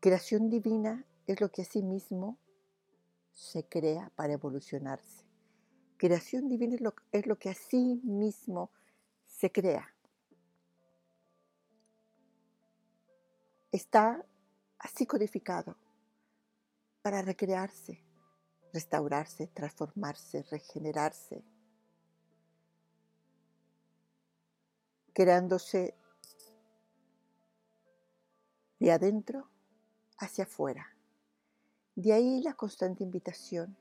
Creación 0.00 0.50
divina 0.50 1.06
es 1.26 1.40
lo 1.40 1.50
que 1.50 1.62
a 1.62 1.64
sí 1.64 1.82
mismo 1.82 2.36
se 3.32 3.64
crea 3.64 4.12
para 4.14 4.34
evolucionarse. 4.34 5.24
Creación 5.96 6.50
divina 6.50 6.74
es 6.74 6.82
lo, 6.82 6.94
es 7.12 7.26
lo 7.26 7.38
que 7.38 7.48
a 7.48 7.54
sí 7.54 8.02
mismo 8.04 8.70
se 9.24 9.50
crea. 9.50 9.88
Está 13.70 14.22
así 14.78 15.06
codificado 15.06 15.76
para 17.02 17.20
recrearse, 17.20 18.04
restaurarse, 18.72 19.48
transformarse, 19.48 20.44
regenerarse, 20.50 21.44
creándose 25.12 25.94
de 28.78 28.92
adentro 28.92 29.48
hacia 30.18 30.44
afuera. 30.44 30.96
De 31.94 32.12
ahí 32.12 32.40
la 32.40 32.54
constante 32.54 33.02
invitación 33.02 33.76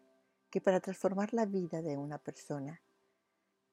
que 0.49 0.59
para 0.59 0.79
transformar 0.79 1.33
la 1.33 1.45
vida 1.45 1.81
de 1.81 1.95
una 1.95 2.17
persona 2.17 2.81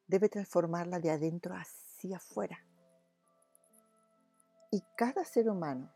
debe 0.07 0.29
transformarla 0.29 1.01
de 1.01 1.11
adentro 1.11 1.55
hacia 1.55 2.19
afuera. 2.19 2.65
Y 4.71 4.83
cada 4.97 5.25
ser 5.25 5.49
humano, 5.49 5.91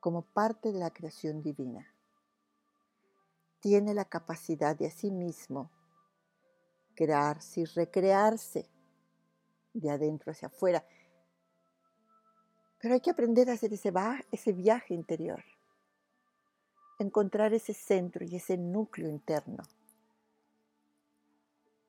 como 0.00 0.22
parte 0.22 0.72
de 0.72 0.80
la 0.80 0.90
creación 0.90 1.42
divina, 1.42 1.94
tiene 3.60 3.94
la 3.94 4.04
capacidad 4.04 4.76
de 4.76 4.86
a 4.86 4.90
sí 4.90 5.10
mismo 5.10 5.70
crearse 6.94 7.60
y 7.60 7.64
recrearse 7.64 8.68
de 9.72 9.90
adentro 9.90 10.32
hacia 10.32 10.48
afuera. 10.48 10.84
Pero 12.80 12.94
hay 12.94 13.00
que 13.00 13.10
aprender 13.10 13.50
a 13.50 13.54
hacer 13.54 13.72
ese, 13.72 13.92
ese 14.32 14.52
viaje 14.52 14.94
interior, 14.94 15.44
encontrar 16.98 17.52
ese 17.54 17.74
centro 17.74 18.24
y 18.24 18.36
ese 18.36 18.56
núcleo 18.56 19.08
interno, 19.08 19.62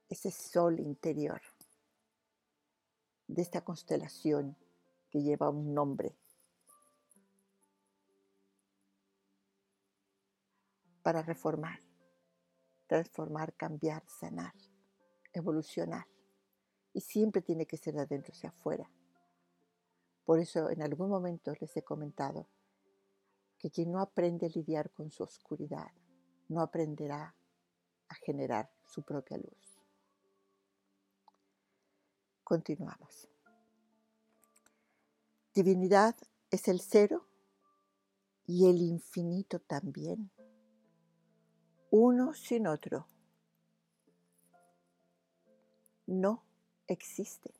ese 0.10 0.32
sol 0.32 0.79
interior 0.79 1.41
de 3.27 3.41
esta 3.41 3.62
constelación 3.62 4.55
que 5.10 5.21
lleva 5.21 5.49
un 5.49 5.73
nombre 5.73 6.15
para 11.09 11.23
reformar, 11.23 11.79
transformar, 12.85 13.55
cambiar, 13.55 14.03
sanar, 14.07 14.53
evolucionar. 15.33 16.05
Y 16.93 17.01
siempre 17.01 17.41
tiene 17.41 17.65
que 17.65 17.77
ser 17.77 17.95
de 17.95 18.01
adentro 18.01 18.31
hacia 18.31 18.51
afuera. 18.51 18.87
Por 20.23 20.37
eso 20.37 20.69
en 20.69 20.83
algún 20.83 21.09
momento 21.09 21.51
les 21.59 21.75
he 21.75 21.81
comentado 21.81 22.47
que 23.57 23.71
quien 23.71 23.91
no 23.91 23.99
aprende 24.01 24.45
a 24.45 24.49
lidiar 24.49 24.91
con 24.91 25.09
su 25.09 25.23
oscuridad, 25.23 25.91
no 26.47 26.61
aprenderá 26.61 27.35
a 28.07 28.13
generar 28.13 28.69
su 28.85 29.01
propia 29.01 29.37
luz. 29.37 29.79
Continuamos. 32.43 33.27
Divinidad 35.55 36.15
es 36.51 36.67
el 36.67 36.79
cero 36.81 37.25
y 38.45 38.69
el 38.69 38.77
infinito 38.77 39.59
también, 39.59 40.31
uno 41.91 42.34
sin 42.34 42.67
otro. 42.67 43.08
No 46.08 46.43
existe. 46.88 47.54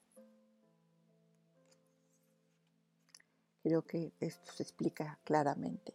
Creo 3.62 3.86
que 3.86 4.12
esto 4.20 4.52
se 4.52 4.64
explica 4.64 5.20
claramente. 5.24 5.94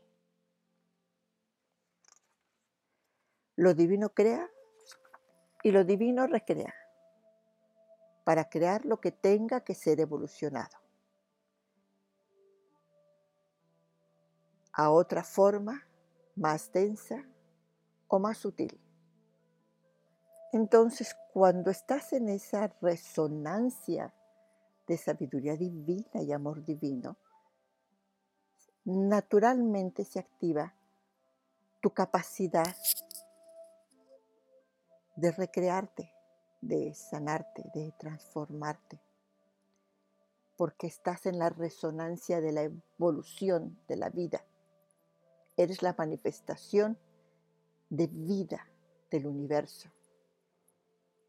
Lo 3.57 3.75
divino 3.75 4.11
crea 4.11 4.51
y 5.63 5.71
lo 5.71 5.85
divino 5.85 6.27
recrea 6.27 6.75
para 8.25 8.49
crear 8.49 8.85
lo 8.85 9.01
que 9.01 9.13
tenga 9.13 9.65
que 9.65 9.75
ser 9.75 10.01
evolucionado. 10.01 10.85
a 14.75 14.91
otra 14.91 15.23
forma 15.23 15.87
más 16.35 16.71
densa 16.73 17.25
o 18.09 18.19
más 18.19 18.39
sutil. 18.39 18.81
Entonces, 20.53 21.17
cuando 21.33 21.71
estás 21.71 22.13
en 22.13 22.29
esa 22.29 22.69
resonancia 22.81 24.15
de 24.87 24.97
sabiduría 24.97 25.57
divina 25.57 26.23
y 26.23 26.33
amor 26.33 26.65
divino, 26.65 27.17
naturalmente 28.85 30.05
se 30.05 30.21
activa 30.21 30.75
tu 31.81 31.91
capacidad 31.91 32.77
de 35.17 35.33
recrearte, 35.33 36.13
de 36.61 36.95
sanarte, 36.95 37.65
de 37.75 37.93
transformarte, 37.99 39.01
porque 40.57 40.87
estás 40.87 41.27
en 41.27 41.39
la 41.39 41.51
resonancia 41.51 42.41
de 42.41 42.53
la 42.53 42.63
evolución 42.63 43.79
de 43.89 43.97
la 43.97 44.11
vida 44.11 44.45
Eres 45.57 45.83
la 45.83 45.95
manifestación 45.97 46.99
de 47.97 48.09
vida 48.09 48.67
del 49.11 49.27
universo. 49.27 49.89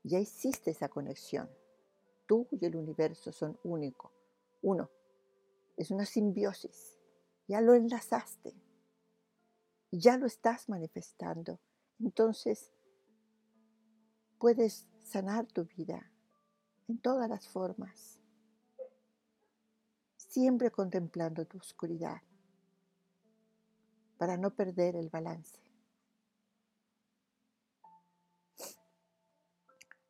Ya 0.03 0.19
existe 0.19 0.71
esa 0.71 0.89
conexión. 0.89 1.49
Tú 2.25 2.47
y 2.51 2.65
el 2.65 2.75
universo 2.75 3.31
son 3.31 3.59
único, 3.63 4.11
uno. 4.61 4.89
Es 5.77 5.91
una 5.91 6.05
simbiosis. 6.05 6.97
Ya 7.47 7.61
lo 7.61 7.75
enlazaste. 7.75 8.53
Ya 9.91 10.17
lo 10.17 10.25
estás 10.25 10.67
manifestando. 10.69 11.59
Entonces, 11.99 12.71
puedes 14.39 14.87
sanar 15.03 15.45
tu 15.45 15.65
vida 15.65 16.11
en 16.87 16.97
todas 16.99 17.29
las 17.29 17.47
formas, 17.47 18.19
siempre 20.17 20.71
contemplando 20.71 21.45
tu 21.45 21.57
oscuridad 21.57 22.21
para 24.17 24.37
no 24.37 24.53
perder 24.53 24.95
el 24.95 25.09
balance. 25.09 25.64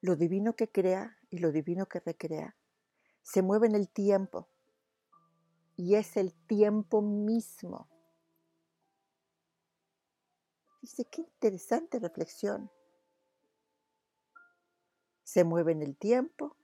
Lo 0.05 0.15
divino 0.15 0.55
que 0.55 0.69
crea 0.69 1.17
y 1.31 1.39
lo 1.39 1.51
divino 1.51 1.87
que 1.87 1.99
recrea 1.99 2.55
se 3.23 3.41
mueve 3.41 3.65
en 3.65 3.73
el 3.73 3.89
tiempo 3.89 4.47
y 5.75 5.95
es 5.95 6.15
el 6.15 6.31
tiempo 6.45 7.01
mismo. 7.01 7.89
Dice, 10.79 11.05
qué 11.05 11.21
interesante 11.21 11.97
reflexión. 11.97 12.69
Se 15.23 15.43
mueve 15.43 15.71
en 15.71 15.81
el 15.81 15.97
tiempo 15.97 16.55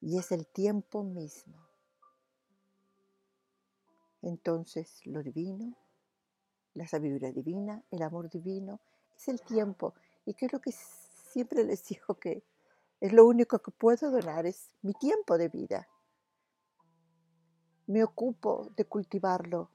y 0.00 0.18
es 0.18 0.32
el 0.32 0.48
tiempo 0.48 1.04
mismo. 1.04 1.68
Entonces 4.22 5.06
lo 5.06 5.22
divino 5.22 5.76
la 6.74 6.86
sabiduría 6.86 7.32
divina, 7.32 7.84
el 7.90 8.02
amor 8.02 8.30
divino, 8.30 8.80
es 9.16 9.28
el 9.28 9.40
tiempo. 9.42 9.94
Y 10.24 10.34
que 10.34 10.46
es 10.46 10.52
lo 10.52 10.60
que 10.60 10.70
siempre 11.28 11.64
les 11.64 11.84
digo 11.84 12.14
que 12.18 12.44
es 13.00 13.12
lo 13.12 13.26
único 13.26 13.60
que 13.60 13.70
puedo 13.70 14.10
donar, 14.10 14.46
es 14.46 14.70
mi 14.82 14.92
tiempo 14.94 15.38
de 15.38 15.48
vida. 15.48 15.88
Me 17.86 18.02
ocupo 18.02 18.72
de 18.76 18.84
cultivarlo 18.84 19.70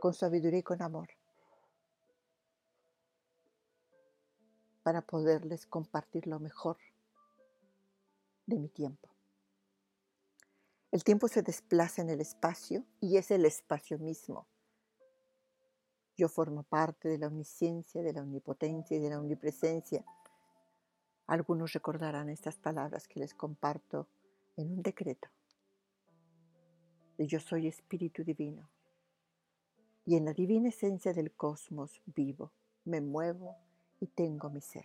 con 0.00 0.14
sabiduría 0.14 0.60
y 0.60 0.62
con 0.62 0.82
amor 0.82 1.08
para 4.82 5.02
poderles 5.02 5.66
compartir 5.66 6.26
lo 6.26 6.40
mejor 6.40 6.76
de 8.46 8.58
mi 8.58 8.68
tiempo. 8.68 9.08
El 10.90 11.04
tiempo 11.04 11.28
se 11.28 11.42
desplaza 11.42 12.02
en 12.02 12.10
el 12.10 12.20
espacio 12.20 12.84
y 13.00 13.16
es 13.16 13.30
el 13.30 13.44
espacio 13.46 13.98
mismo. 13.98 14.46
Yo 16.16 16.28
formo 16.28 16.64
parte 16.64 17.08
de 17.08 17.18
la 17.18 17.28
omnisciencia, 17.28 18.02
de 18.02 18.12
la 18.12 18.22
omnipotencia 18.22 18.96
y 18.96 19.00
de 19.00 19.08
la 19.08 19.18
omnipresencia. 19.18 20.04
Algunos 21.32 21.72
recordarán 21.72 22.28
estas 22.28 22.58
palabras 22.58 23.08
que 23.08 23.18
les 23.18 23.32
comparto 23.32 24.06
en 24.54 24.70
un 24.70 24.82
decreto. 24.82 25.30
Yo 27.16 27.40
soy 27.40 27.68
espíritu 27.68 28.22
divino 28.22 28.68
y 30.04 30.16
en 30.16 30.26
la 30.26 30.34
divina 30.34 30.68
esencia 30.68 31.14
del 31.14 31.32
cosmos 31.32 32.02
vivo, 32.04 32.52
me 32.84 33.00
muevo 33.00 33.56
y 33.98 34.08
tengo 34.08 34.50
mi 34.50 34.60
ser. 34.60 34.84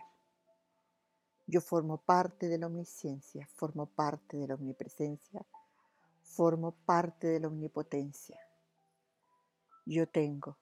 Yo 1.46 1.60
formo 1.60 1.98
parte 1.98 2.48
de 2.48 2.56
la 2.56 2.68
omnisciencia, 2.68 3.46
formo 3.52 3.84
parte 3.84 4.38
de 4.38 4.48
la 4.48 4.54
omnipresencia, 4.54 5.44
formo 6.22 6.72
parte 6.86 7.26
de 7.26 7.40
la 7.40 7.48
omnipotencia. 7.48 8.40
Yo 9.84 10.08
tengo 10.08 10.56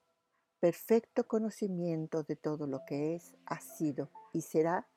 perfecto 0.59 1.29
conocimiento 1.29 2.25
de 2.25 2.35
todo 2.35 2.67
lo 2.67 2.85
que 2.85 3.15
es, 3.15 3.37
ha 3.47 3.61
sido 3.61 4.11
y 4.33 4.41
será 4.41 4.89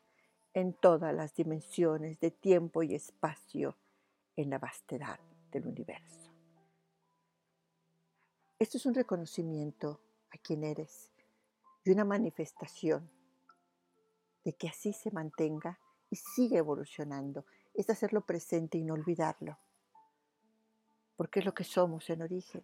en 0.53 0.73
todas 0.73 1.13
las 1.13 1.35
dimensiones 1.35 2.19
de 2.19 2.31
tiempo 2.31 2.83
y 2.83 2.95
espacio 2.95 3.77
en 4.35 4.49
la 4.49 4.59
vastedad 4.59 5.19
del 5.51 5.67
universo. 5.67 6.31
Esto 8.57 8.77
es 8.77 8.85
un 8.85 8.93
reconocimiento 8.93 10.01
a 10.31 10.37
quien 10.37 10.63
eres 10.63 11.11
y 11.83 11.91
una 11.91 12.03
manifestación 12.03 13.09
de 14.43 14.53
que 14.53 14.67
así 14.67 14.93
se 14.93 15.11
mantenga 15.11 15.79
y 16.09 16.15
sigue 16.15 16.57
evolucionando. 16.57 17.45
Es 17.73 17.89
hacerlo 17.89 18.21
presente 18.21 18.77
y 18.77 18.83
no 18.83 18.95
olvidarlo, 18.95 19.57
porque 21.15 21.39
es 21.39 21.45
lo 21.45 21.53
que 21.53 21.63
somos 21.63 22.09
en 22.09 22.21
origen. 22.21 22.63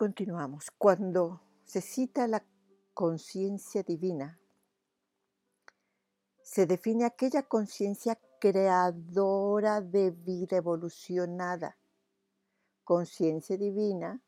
continuamos. 0.00 0.70
Cuando 0.70 1.42
se 1.66 1.82
cita 1.82 2.26
la 2.26 2.42
conciencia 2.94 3.82
divina, 3.82 4.38
se 6.42 6.66
define 6.66 7.04
aquella 7.04 7.44
conciencia 7.44 8.18
creadora 8.40 9.80
de 9.80 10.10
vida 10.10 10.56
evolucionada. 10.56 11.76
Conciencia 12.82 13.56
divina, 13.56 14.20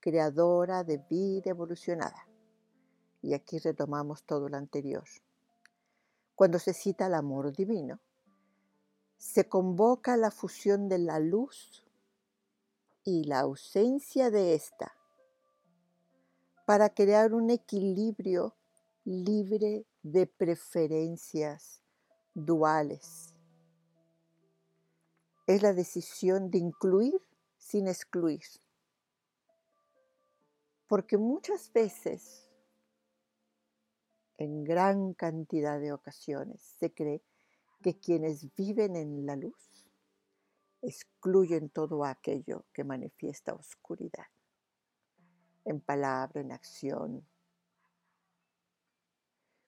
creadora 0.00 0.84
de 0.84 0.98
vida 0.98 1.50
evolucionada. 1.50 2.26
Y 3.20 3.34
aquí 3.34 3.58
retomamos 3.58 4.24
todo 4.24 4.48
lo 4.48 4.56
anterior. 4.56 5.04
Cuando 6.34 6.58
se 6.58 6.72
cita 6.72 7.06
el 7.06 7.14
amor 7.14 7.54
divino, 7.54 8.00
se 9.18 9.48
convoca 9.48 10.16
la 10.16 10.30
fusión 10.30 10.88
de 10.88 10.98
la 10.98 11.18
luz 11.18 11.84
y 13.04 13.24
la 13.24 13.40
ausencia 13.40 14.30
de 14.30 14.54
ésta 14.54 14.95
para 16.66 16.90
crear 16.90 17.32
un 17.32 17.50
equilibrio 17.50 18.56
libre 19.04 19.86
de 20.02 20.26
preferencias 20.26 21.80
duales. 22.34 23.32
Es 25.46 25.62
la 25.62 25.72
decisión 25.72 26.50
de 26.50 26.58
incluir 26.58 27.20
sin 27.56 27.86
excluir. 27.86 28.42
Porque 30.88 31.16
muchas 31.16 31.72
veces, 31.72 32.48
en 34.36 34.64
gran 34.64 35.14
cantidad 35.14 35.78
de 35.78 35.92
ocasiones, 35.92 36.60
se 36.80 36.92
cree 36.92 37.22
que 37.80 37.96
quienes 38.00 38.52
viven 38.56 38.96
en 38.96 39.24
la 39.24 39.36
luz 39.36 39.86
excluyen 40.82 41.68
todo 41.68 42.04
aquello 42.04 42.64
que 42.72 42.82
manifiesta 42.82 43.54
oscuridad 43.54 44.26
en 45.66 45.80
palabra, 45.80 46.40
en 46.40 46.52
acción. 46.52 47.28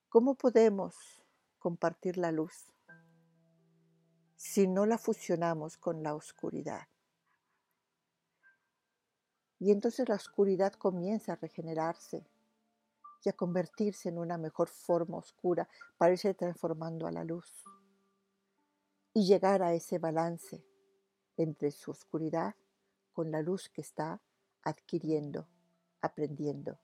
¿Cómo 0.09 0.37
podemos 0.37 0.95
compartir 1.59 2.17
la 2.17 2.33
luz 2.33 2.73
si 4.37 4.67
no 4.67 4.87
la 4.87 4.97
fusionamos 4.97 5.77
con 5.77 6.03
la 6.03 6.15
oscuridad? 6.15 6.89
Y 9.59 9.73
entonces 9.73 10.09
la 10.09 10.15
oscuridad 10.15 10.73
comienza 10.75 11.33
a 11.33 11.37
regenerarse 11.37 12.25
y 13.25 13.29
a 13.29 13.33
convertirse 13.33 14.09
en 14.09 14.19
una 14.19 14.39
mejor 14.39 14.69
forma 14.69 15.19
oscura 15.19 15.69
para 15.99 16.13
irse 16.13 16.33
transformando 16.33 17.09
a 17.09 17.13
la 17.13 17.25
luz 17.25 17.65
y 19.13 19.27
llegar 19.27 19.63
a 19.63 19.75
ese 19.75 19.99
balance 19.99 20.65
entre 21.37 21.73
su 21.73 21.91
oscuridad 21.91 22.55
con 23.13 23.33
la 23.33 23.43
luz 23.43 23.69
que 23.69 23.81
está 23.81 24.23
adquiriendo, 24.63 25.49
aprendiendo, 26.01 26.79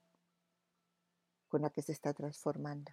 con 1.47 1.61
la 1.61 1.69
que 1.69 1.81
se 1.81 1.91
está 1.91 2.13
transformando. 2.13 2.91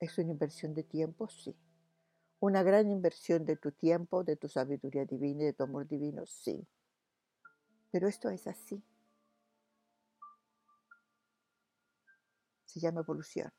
¿Es 0.00 0.18
una 0.18 0.32
inversión 0.32 0.74
de 0.74 0.82
tiempo? 0.82 1.28
Sí. 1.28 1.56
¿Una 2.40 2.64
gran 2.64 2.90
inversión 2.90 3.44
de 3.44 3.56
tu 3.56 3.70
tiempo, 3.70 4.24
de 4.24 4.34
tu 4.34 4.48
sabiduría 4.48 5.04
divina 5.04 5.42
y 5.42 5.46
de 5.46 5.52
tu 5.52 5.62
amor 5.62 5.86
divino? 5.86 6.26
Sí. 6.26 6.66
Pero 7.92 8.08
esto 8.08 8.28
es 8.30 8.48
así. 8.48 8.82
Se 12.66 12.80
llama 12.80 13.02
evolución. 13.02 13.52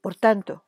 Por 0.00 0.16
tanto, 0.16 0.64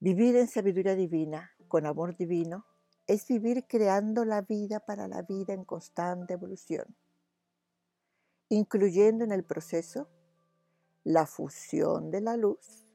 vivir 0.00 0.36
en 0.36 0.48
sabiduría 0.48 0.94
divina, 0.94 1.52
con 1.66 1.86
amor 1.86 2.16
divino, 2.16 2.66
es 3.10 3.26
vivir 3.26 3.66
creando 3.66 4.24
la 4.24 4.40
vida 4.40 4.78
para 4.78 5.08
la 5.08 5.22
vida 5.22 5.52
en 5.52 5.64
constante 5.64 6.34
evolución, 6.34 6.94
incluyendo 8.48 9.24
en 9.24 9.32
el 9.32 9.42
proceso 9.42 10.08
la 11.02 11.26
fusión 11.26 12.12
de 12.12 12.20
la 12.20 12.36
luz 12.36 12.86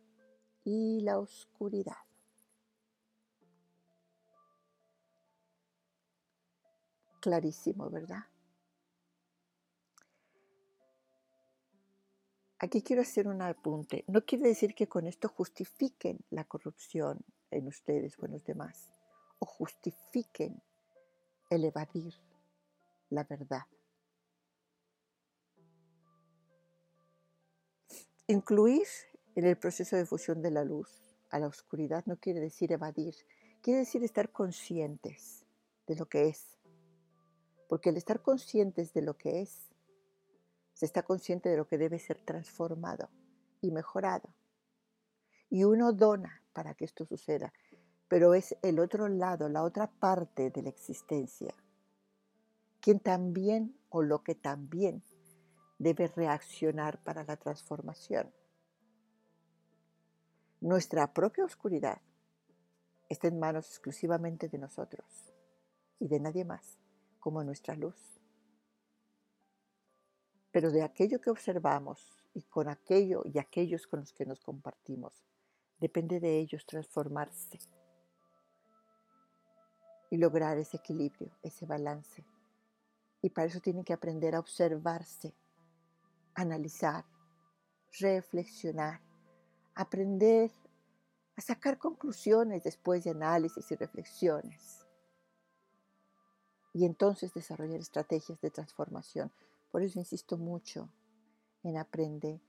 y 0.63 1.01
la 1.01 1.19
oscuridad. 1.19 1.97
Clarísimo, 7.19 7.89
¿verdad? 7.89 8.23
Aquí 12.60 12.82
quiero 12.82 13.01
hacer 13.01 13.28
un 13.28 13.41
apunte. 13.41 14.06
No 14.08 14.23
quiere 14.23 14.47
decir 14.47 14.75
que 14.75 14.88
con 14.88 15.08
esto 15.08 15.28
justifiquen 15.28 16.19
la 16.30 16.45
corrupción 16.45 17.19
en 17.51 17.67
ustedes 17.67 18.17
o 18.17 18.25
en 18.25 18.32
los 18.32 18.45
demás, 18.45 18.94
o 19.39 19.45
justifiquen 19.45 20.62
el 21.50 21.65
evadir 21.65 22.13
la 23.10 23.24
verdad. 23.24 23.63
Incluir 28.28 28.88
en 29.36 29.45
el 29.45 29.58
proceso 29.58 29.95
de 29.95 30.06
fusión 30.06 30.41
de 30.41 30.52
la 30.52 30.63
luz 30.63 30.89
a 31.30 31.39
la 31.39 31.48
oscuridad 31.48 32.04
no 32.06 32.17
quiere 32.17 32.39
decir 32.39 32.71
evadir, 32.71 33.15
quiere 33.62 33.80
decir 33.80 34.04
estar 34.04 34.32
conscientes 34.32 35.45
de 35.86 35.95
lo 35.95 36.08
que 36.08 36.30
es 36.30 36.56
porque 37.67 37.89
el 37.89 37.98
estar 37.98 38.21
conscientes 38.21 38.93
de 38.93 39.02
lo 39.02 39.17
que 39.17 39.41
es, 39.41 39.69
se 40.74 40.86
está 40.86 41.04
consciente 41.04 41.50
de 41.50 41.58
lo 41.58 41.67
que 41.67 41.78
debe 41.78 42.00
ser 42.00 42.19
transformado 42.19 43.10
y 43.62 43.71
mejorado. 43.71 44.30
Y 45.50 45.63
uno 45.63 45.93
dona 45.93 46.43
para 46.54 46.74
que 46.74 46.86
esto 46.86 47.06
suceda, 47.06 47.54
pero 48.08 48.34
es 48.34 48.56
el 48.62 48.80
otro 48.80 49.08
lado, 49.08 49.50
la 49.50 49.63
otra 49.63 49.88
parte 49.88 50.50
de 50.52 50.62
la 50.62 50.70
existencia, 50.70 51.54
quien 52.80 53.00
también 53.00 53.76
o 53.89 54.04
lo 54.04 54.24
que 54.24 54.36
también 54.36 55.04
debe 55.80 56.08
reaccionar 56.08 57.00
para 57.04 57.24
la 57.24 57.36
transformación. 57.36 58.32
Nuestra 60.62 61.13
propia 61.13 61.46
oscuridad 61.46 62.02
está 63.10 63.28
en 63.28 63.39
manos 63.39 63.68
exclusivamente 63.70 64.50
de 64.50 64.58
nosotros 64.58 65.06
y 66.00 66.08
de 66.08 66.20
nadie 66.20 66.46
más 66.46 66.78
como 67.20 67.44
nuestra 67.44 67.76
luz. 67.76 67.96
Pero 70.52 70.72
de 70.72 70.84
aquello 70.84 71.20
que 71.20 71.30
observamos 71.30 72.24
y 72.34 72.44
con 72.44 72.70
aquello 72.70 73.24
y 73.26 73.39
aquellos 73.39 73.88
con 73.88 74.02
los 74.02 74.13
que 74.13 74.26
nos 74.26 74.39
compartimos, 74.39 75.26
depende 75.80 76.20
de 76.20 76.39
ellos 76.39 76.65
transformarse 76.65 77.60
y 80.10 80.18
lograr 80.18 80.58
ese 80.58 80.78
equilibrio, 80.78 81.32
ese 81.41 81.65
balance. 81.65 82.26
Y 83.22 83.30
para 83.30 83.48
eso 83.48 83.60
tienen 83.60 83.84
que 83.84 83.94
aprender 83.94 84.36
a 84.36 84.39
observarse, 84.39 85.34
analizar, 86.36 87.06
reflexionar, 88.00 89.02
aprender 89.74 90.52
a 91.36 91.41
sacar 91.41 91.78
conclusiones 91.78 92.63
después 92.63 93.04
de 93.04 93.12
análisis 93.12 93.70
y 93.72 93.76
reflexiones 93.76 94.86
y 96.76 96.86
entonces 96.86 97.34
desarrollar 97.34 97.80
estrategias 97.80 98.39
de 98.41 98.52
transformación. 98.52 99.32
Por 99.72 99.82
eso 99.82 99.98
insisto 99.98 100.38
mucho 100.38 100.89
en 101.63 101.78
aprender, 101.78 102.41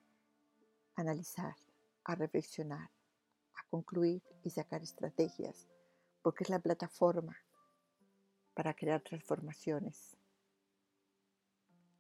a 0.96 1.02
analizar, 1.02 1.54
a 2.04 2.16
reflexionar, 2.16 2.90
a 3.54 3.68
concluir 3.70 4.22
y 4.42 4.50
sacar 4.50 4.82
estrategias, 4.82 5.68
porque 6.22 6.42
es 6.42 6.50
la 6.50 6.58
plataforma 6.58 7.36
para 8.56 8.72
crear 8.72 9.02
transformaciones 9.02 10.16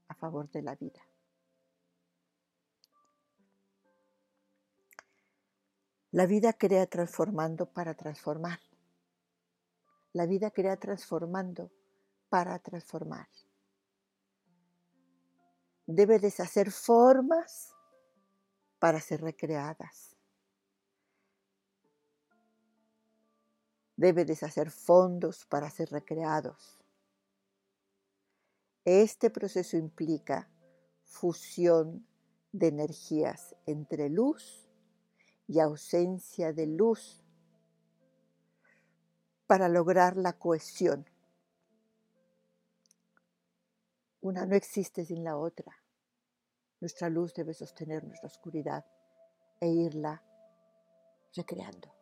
a 0.08 0.14
favor 0.14 0.48
de 0.50 0.62
la 0.62 0.74
vida. 0.74 1.02
La 6.12 6.24
vida 6.24 6.54
crea 6.54 6.86
transformando 6.86 7.66
para 7.66 7.92
transformar. 7.92 8.58
La 10.14 10.24
vida 10.24 10.50
crea 10.50 10.78
transformando 10.78 11.70
para 12.30 12.58
transformar. 12.58 13.28
Debe 15.84 16.18
deshacer 16.18 16.70
formas 16.72 17.70
para 18.78 18.98
ser 18.98 19.20
recreadas. 19.20 20.15
Debe 23.96 24.24
deshacer 24.24 24.70
fondos 24.70 25.46
para 25.46 25.70
ser 25.70 25.90
recreados. 25.90 26.78
Este 28.84 29.30
proceso 29.30 29.76
implica 29.76 30.48
fusión 31.04 32.06
de 32.52 32.68
energías 32.68 33.56
entre 33.66 34.08
luz 34.08 34.68
y 35.48 35.60
ausencia 35.60 36.52
de 36.52 36.66
luz 36.66 37.24
para 39.46 39.68
lograr 39.68 40.16
la 40.16 40.34
cohesión 40.34 41.06
Una 44.26 44.44
no 44.44 44.56
existe 44.56 45.04
sin 45.04 45.22
la 45.22 45.36
otra. 45.36 45.72
Nuestra 46.80 47.08
luz 47.08 47.32
debe 47.32 47.54
sostener 47.54 48.02
nuestra 48.02 48.26
oscuridad 48.26 48.84
e 49.60 49.68
irla 49.68 50.20
recreando. 51.32 51.95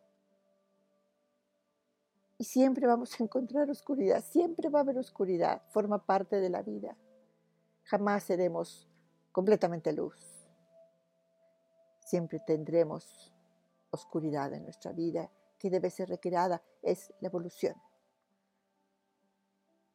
Y 2.37 2.43
siempre 2.43 2.85
vamos 2.85 3.19
a 3.19 3.23
encontrar 3.23 3.69
oscuridad, 3.69 4.23
siempre 4.23 4.69
va 4.69 4.79
a 4.79 4.81
haber 4.81 4.97
oscuridad, 4.97 5.61
forma 5.69 6.05
parte 6.05 6.41
de 6.41 6.49
la 6.49 6.61
vida. 6.61 6.97
Jamás 7.83 8.23
seremos 8.23 8.89
completamente 9.31 9.93
luz. 9.93 10.47
Siempre 11.99 12.39
tendremos 12.45 13.33
oscuridad 13.89 14.53
en 14.53 14.63
nuestra 14.63 14.91
vida 14.91 15.31
que 15.57 15.69
debe 15.69 15.89
ser 15.89 16.09
recreada. 16.09 16.61
Es 16.81 17.13
la 17.21 17.29
evolución. 17.29 17.75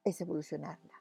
Es 0.03 0.21
evolucionarla. 0.21 0.95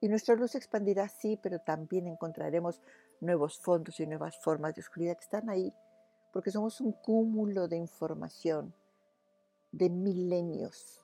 Y 0.00 0.08
nuestra 0.08 0.34
luz 0.34 0.54
expandirá, 0.54 1.08
sí, 1.08 1.38
pero 1.40 1.60
también 1.60 2.06
encontraremos 2.06 2.80
nuevos 3.20 3.60
fondos 3.60 4.00
y 4.00 4.06
nuevas 4.06 4.36
formas 4.38 4.74
de 4.74 4.80
oscuridad 4.80 5.16
que 5.16 5.24
están 5.24 5.48
ahí, 5.48 5.72
porque 6.32 6.50
somos 6.50 6.80
un 6.80 6.92
cúmulo 6.92 7.68
de 7.68 7.76
información, 7.76 8.74
de 9.72 9.88
milenios 9.88 11.02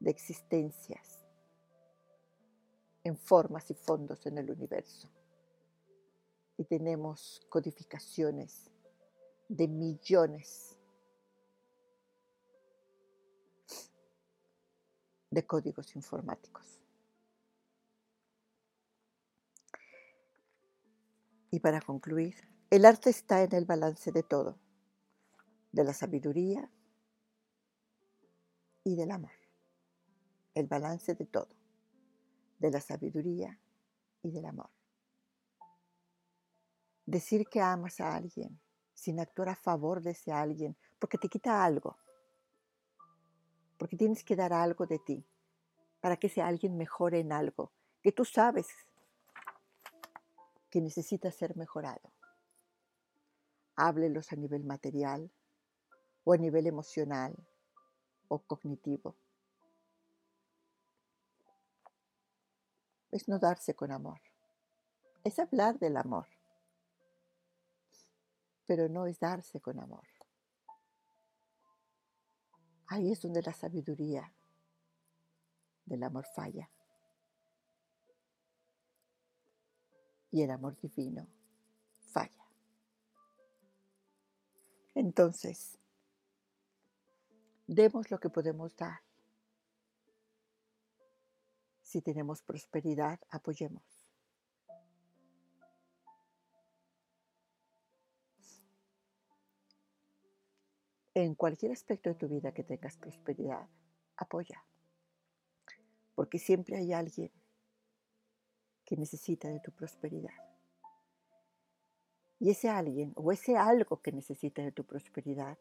de 0.00 0.10
existencias 0.10 1.24
en 3.04 3.16
formas 3.16 3.70
y 3.70 3.74
fondos 3.74 4.26
en 4.26 4.38
el 4.38 4.50
universo. 4.50 5.10
Y 6.56 6.64
tenemos 6.64 7.42
codificaciones 7.50 8.70
de 9.48 9.68
millones 9.68 10.78
de 15.30 15.46
códigos 15.46 15.94
informáticos. 15.96 16.80
Y 21.50 21.60
para 21.60 21.80
concluir, 21.80 22.34
el 22.70 22.84
arte 22.84 23.10
está 23.10 23.42
en 23.42 23.54
el 23.54 23.64
balance 23.64 24.10
de 24.12 24.22
todo, 24.22 24.58
de 25.72 25.84
la 25.84 25.92
sabiduría 25.92 26.70
y 28.84 28.94
del 28.94 29.10
amor. 29.10 29.32
El 30.54 30.66
balance 30.66 31.14
de 31.14 31.24
todo, 31.26 31.48
de 32.58 32.70
la 32.70 32.80
sabiduría 32.80 33.58
y 34.22 34.30
del 34.30 34.44
amor. 34.46 34.70
Decir 37.06 37.46
que 37.48 37.60
amas 37.60 38.00
a 38.00 38.14
alguien 38.14 38.60
sin 38.94 39.18
actuar 39.18 39.48
a 39.48 39.56
favor 39.56 40.00
de 40.00 40.12
ese 40.12 40.32
alguien, 40.32 40.76
porque 40.98 41.18
te 41.18 41.28
quita 41.28 41.64
algo, 41.64 41.98
porque 43.76 43.96
tienes 43.96 44.22
que 44.22 44.36
dar 44.36 44.52
algo 44.52 44.86
de 44.86 44.98
ti 45.00 45.26
para 46.00 46.16
que 46.16 46.28
ese 46.28 46.40
alguien 46.40 46.76
mejore 46.76 47.20
en 47.20 47.32
algo 47.32 47.72
que 48.02 48.12
tú 48.12 48.24
sabes 48.24 48.68
que 50.70 50.80
necesita 50.80 51.30
ser 51.30 51.56
mejorado. 51.56 52.12
háblelos 53.76 54.32
a 54.32 54.36
nivel 54.36 54.64
material 54.64 55.30
o 56.22 56.32
a 56.32 56.36
nivel 56.36 56.66
emocional 56.66 57.34
cognitivo. 58.40 59.16
Es 63.10 63.28
no 63.28 63.38
darse 63.38 63.74
con 63.74 63.92
amor. 63.92 64.20
Es 65.22 65.38
hablar 65.38 65.78
del 65.78 65.96
amor, 65.96 66.26
pero 68.66 68.88
no 68.88 69.06
es 69.06 69.18
darse 69.18 69.60
con 69.60 69.78
amor. 69.78 70.06
Ahí 72.88 73.10
es 73.10 73.22
donde 73.22 73.40
la 73.42 73.52
sabiduría 73.52 74.32
del 75.86 76.02
amor 76.02 76.26
falla. 76.34 76.70
Y 80.30 80.42
el 80.42 80.50
amor 80.50 80.76
divino 80.80 81.26
falla. 82.12 82.44
Entonces, 84.94 85.78
demos 87.66 88.10
lo 88.10 88.18
que 88.18 88.30
podemos 88.30 88.76
dar. 88.76 89.00
Si 91.82 92.02
tenemos 92.02 92.42
prosperidad, 92.42 93.20
apoyemos. 93.30 93.82
En 101.14 101.36
cualquier 101.36 101.70
aspecto 101.70 102.10
de 102.10 102.16
tu 102.16 102.28
vida 102.28 102.52
que 102.52 102.64
tengas 102.64 102.96
prosperidad, 102.96 103.68
apoya. 104.16 104.64
Porque 106.16 106.40
siempre 106.40 106.76
hay 106.76 106.92
alguien 106.92 107.30
que 108.84 108.96
necesita 108.96 109.48
de 109.48 109.60
tu 109.60 109.70
prosperidad. 109.70 110.34
Y 112.40 112.50
ese 112.50 112.68
alguien 112.68 113.12
o 113.14 113.30
ese 113.30 113.56
algo 113.56 114.02
que 114.02 114.10
necesita 114.10 114.62
de 114.62 114.72
tu 114.72 114.84
prosperidad, 114.84 115.56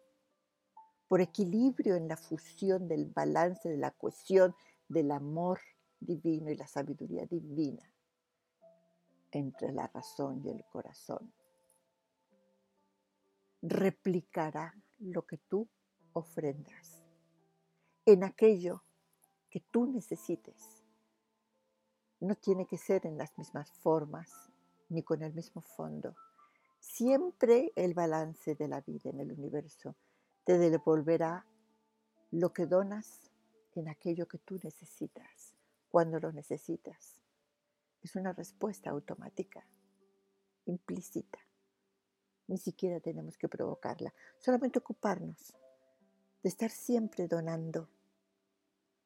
por 1.14 1.22
equilibrio 1.22 1.96
en 1.96 2.08
la 2.08 2.18
fusión 2.18 2.88
del 2.88 3.06
balance, 3.06 3.70
de 3.70 3.78
la 3.78 3.92
cohesión, 3.92 4.56
del 4.90 5.12
amor 5.12 5.60
divino 6.00 6.50
y 6.50 6.56
la 6.56 6.66
sabiduría 6.66 7.28
divina 7.28 7.88
entre 9.30 9.72
la 9.74 9.86
razón 9.86 10.42
y 10.44 10.50
el 10.50 10.66
corazón, 10.66 11.32
replicará 13.62 14.74
lo 14.98 15.22
que 15.28 15.38
tú 15.38 15.70
ofrendas 16.14 17.04
en 18.08 18.24
aquello 18.24 18.84
que 19.52 19.60
tú 19.60 19.86
necesites. 19.86 20.84
No 22.22 22.34
tiene 22.34 22.66
que 22.66 22.80
ser 22.80 23.06
en 23.06 23.20
las 23.20 23.38
mismas 23.38 23.70
formas 23.70 24.32
ni 24.90 25.04
con 25.04 25.22
el 25.22 25.32
mismo 25.32 25.62
fondo. 25.62 26.16
Siempre 26.80 27.72
el 27.76 27.94
balance 27.94 28.56
de 28.56 28.68
la 28.68 28.82
vida 28.82 29.12
en 29.12 29.20
el 29.20 29.32
universo 29.32 29.96
te 30.44 30.58
devolverá 30.58 31.46
lo 32.32 32.52
que 32.52 32.66
donas 32.66 33.32
en 33.76 33.90
aquello 33.90 34.28
que 34.28 34.38
tú 34.38 34.60
necesitas, 34.64 35.54
cuando 35.90 36.20
lo 36.20 36.32
necesitas. 36.32 37.22
Es 38.02 38.16
una 38.16 38.34
respuesta 38.34 38.90
automática, 38.90 39.66
implícita. 40.66 41.40
Ni 42.48 42.58
siquiera 42.58 43.00
tenemos 43.00 43.38
que 43.38 43.48
provocarla, 43.48 44.14
solamente 44.38 44.80
ocuparnos 44.80 45.54
de 46.42 46.50
estar 46.50 46.70
siempre 46.70 47.28
donando 47.28 47.90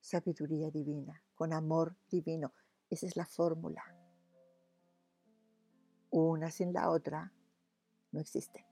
sabiduría 0.02 0.72
divina, 0.72 1.22
con 1.36 1.54
amor 1.54 1.96
divino. 2.10 2.54
Esa 2.90 3.06
es 3.06 3.16
la 3.16 3.26
fórmula. 3.26 3.84
Una 6.10 6.50
sin 6.50 6.74
la 6.74 6.90
otra 6.90 7.32
no 8.12 8.20
existe. 8.20 8.66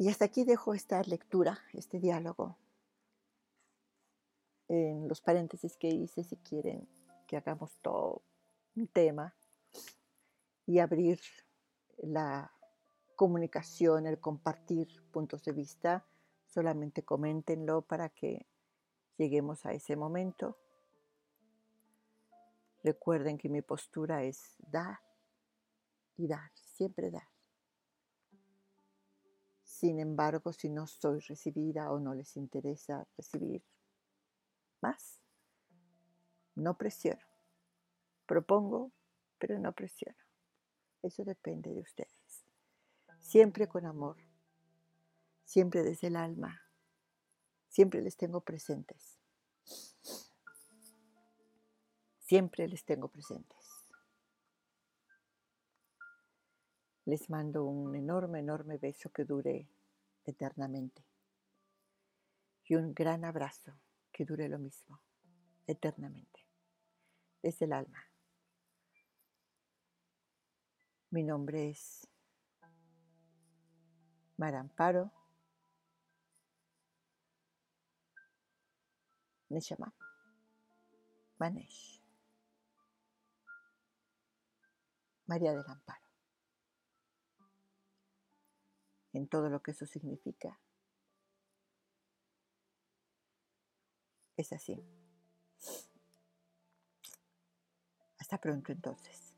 Y 0.00 0.08
hasta 0.08 0.24
aquí 0.24 0.44
dejo 0.44 0.72
esta 0.72 1.02
lectura, 1.02 1.58
este 1.74 2.00
diálogo. 2.00 2.56
En 4.66 5.06
los 5.06 5.20
paréntesis 5.20 5.76
que 5.76 5.88
hice, 5.88 6.24
si 6.24 6.38
quieren 6.38 6.88
que 7.26 7.36
hagamos 7.36 7.76
todo 7.82 8.22
un 8.76 8.88
tema 8.88 9.34
y 10.64 10.78
abrir 10.78 11.20
la 11.98 12.50
comunicación, 13.14 14.06
el 14.06 14.18
compartir 14.18 14.88
puntos 15.10 15.44
de 15.44 15.52
vista, 15.52 16.06
solamente 16.46 17.04
coméntenlo 17.04 17.82
para 17.82 18.08
que 18.08 18.46
lleguemos 19.18 19.66
a 19.66 19.74
ese 19.74 19.96
momento. 19.96 20.56
Recuerden 22.82 23.36
que 23.36 23.50
mi 23.50 23.60
postura 23.60 24.22
es 24.22 24.56
dar 24.60 24.98
y 26.16 26.26
dar, 26.26 26.50
siempre 26.54 27.10
dar. 27.10 27.39
Sin 29.80 29.98
embargo, 29.98 30.52
si 30.52 30.68
no 30.68 30.86
soy 30.86 31.20
recibida 31.20 31.90
o 31.90 31.98
no 31.98 32.12
les 32.12 32.36
interesa 32.36 33.08
recibir 33.16 33.64
más, 34.82 35.22
no 36.54 36.76
presiono. 36.76 37.24
Propongo, 38.26 38.92
pero 39.38 39.58
no 39.58 39.72
presiono. 39.72 40.18
Eso 41.00 41.24
depende 41.24 41.72
de 41.72 41.80
ustedes. 41.80 42.44
Siempre 43.20 43.68
con 43.68 43.86
amor, 43.86 44.18
siempre 45.46 45.82
desde 45.82 46.08
el 46.08 46.16
alma, 46.16 46.60
siempre 47.70 48.02
les 48.02 48.18
tengo 48.18 48.42
presentes. 48.42 49.18
Siempre 52.18 52.68
les 52.68 52.84
tengo 52.84 53.08
presentes. 53.08 53.59
Les 57.10 57.28
mando 57.28 57.64
un 57.64 57.96
enorme, 57.96 58.38
enorme 58.38 58.78
beso 58.78 59.10
que 59.10 59.24
dure 59.24 59.68
eternamente. 60.24 61.04
Y 62.66 62.76
un 62.76 62.94
gran 62.94 63.24
abrazo 63.24 63.72
que 64.12 64.24
dure 64.24 64.48
lo 64.48 64.60
mismo, 64.60 65.02
eternamente, 65.66 66.46
desde 67.42 67.64
el 67.64 67.72
alma. 67.72 67.98
Mi 71.10 71.24
nombre 71.24 71.70
es 71.70 72.06
Maramparo 74.36 75.10
Neshama 79.48 79.92
Manesh 81.40 82.00
María 85.26 85.50
del 85.50 85.64
Amparo. 85.66 86.09
En 89.12 89.28
todo 89.28 89.48
lo 89.48 89.62
que 89.62 89.72
eso 89.72 89.86
significa. 89.86 90.60
Es 94.36 94.52
así. 94.52 94.82
Hasta 98.18 98.38
pronto 98.38 98.72
entonces. 98.72 99.29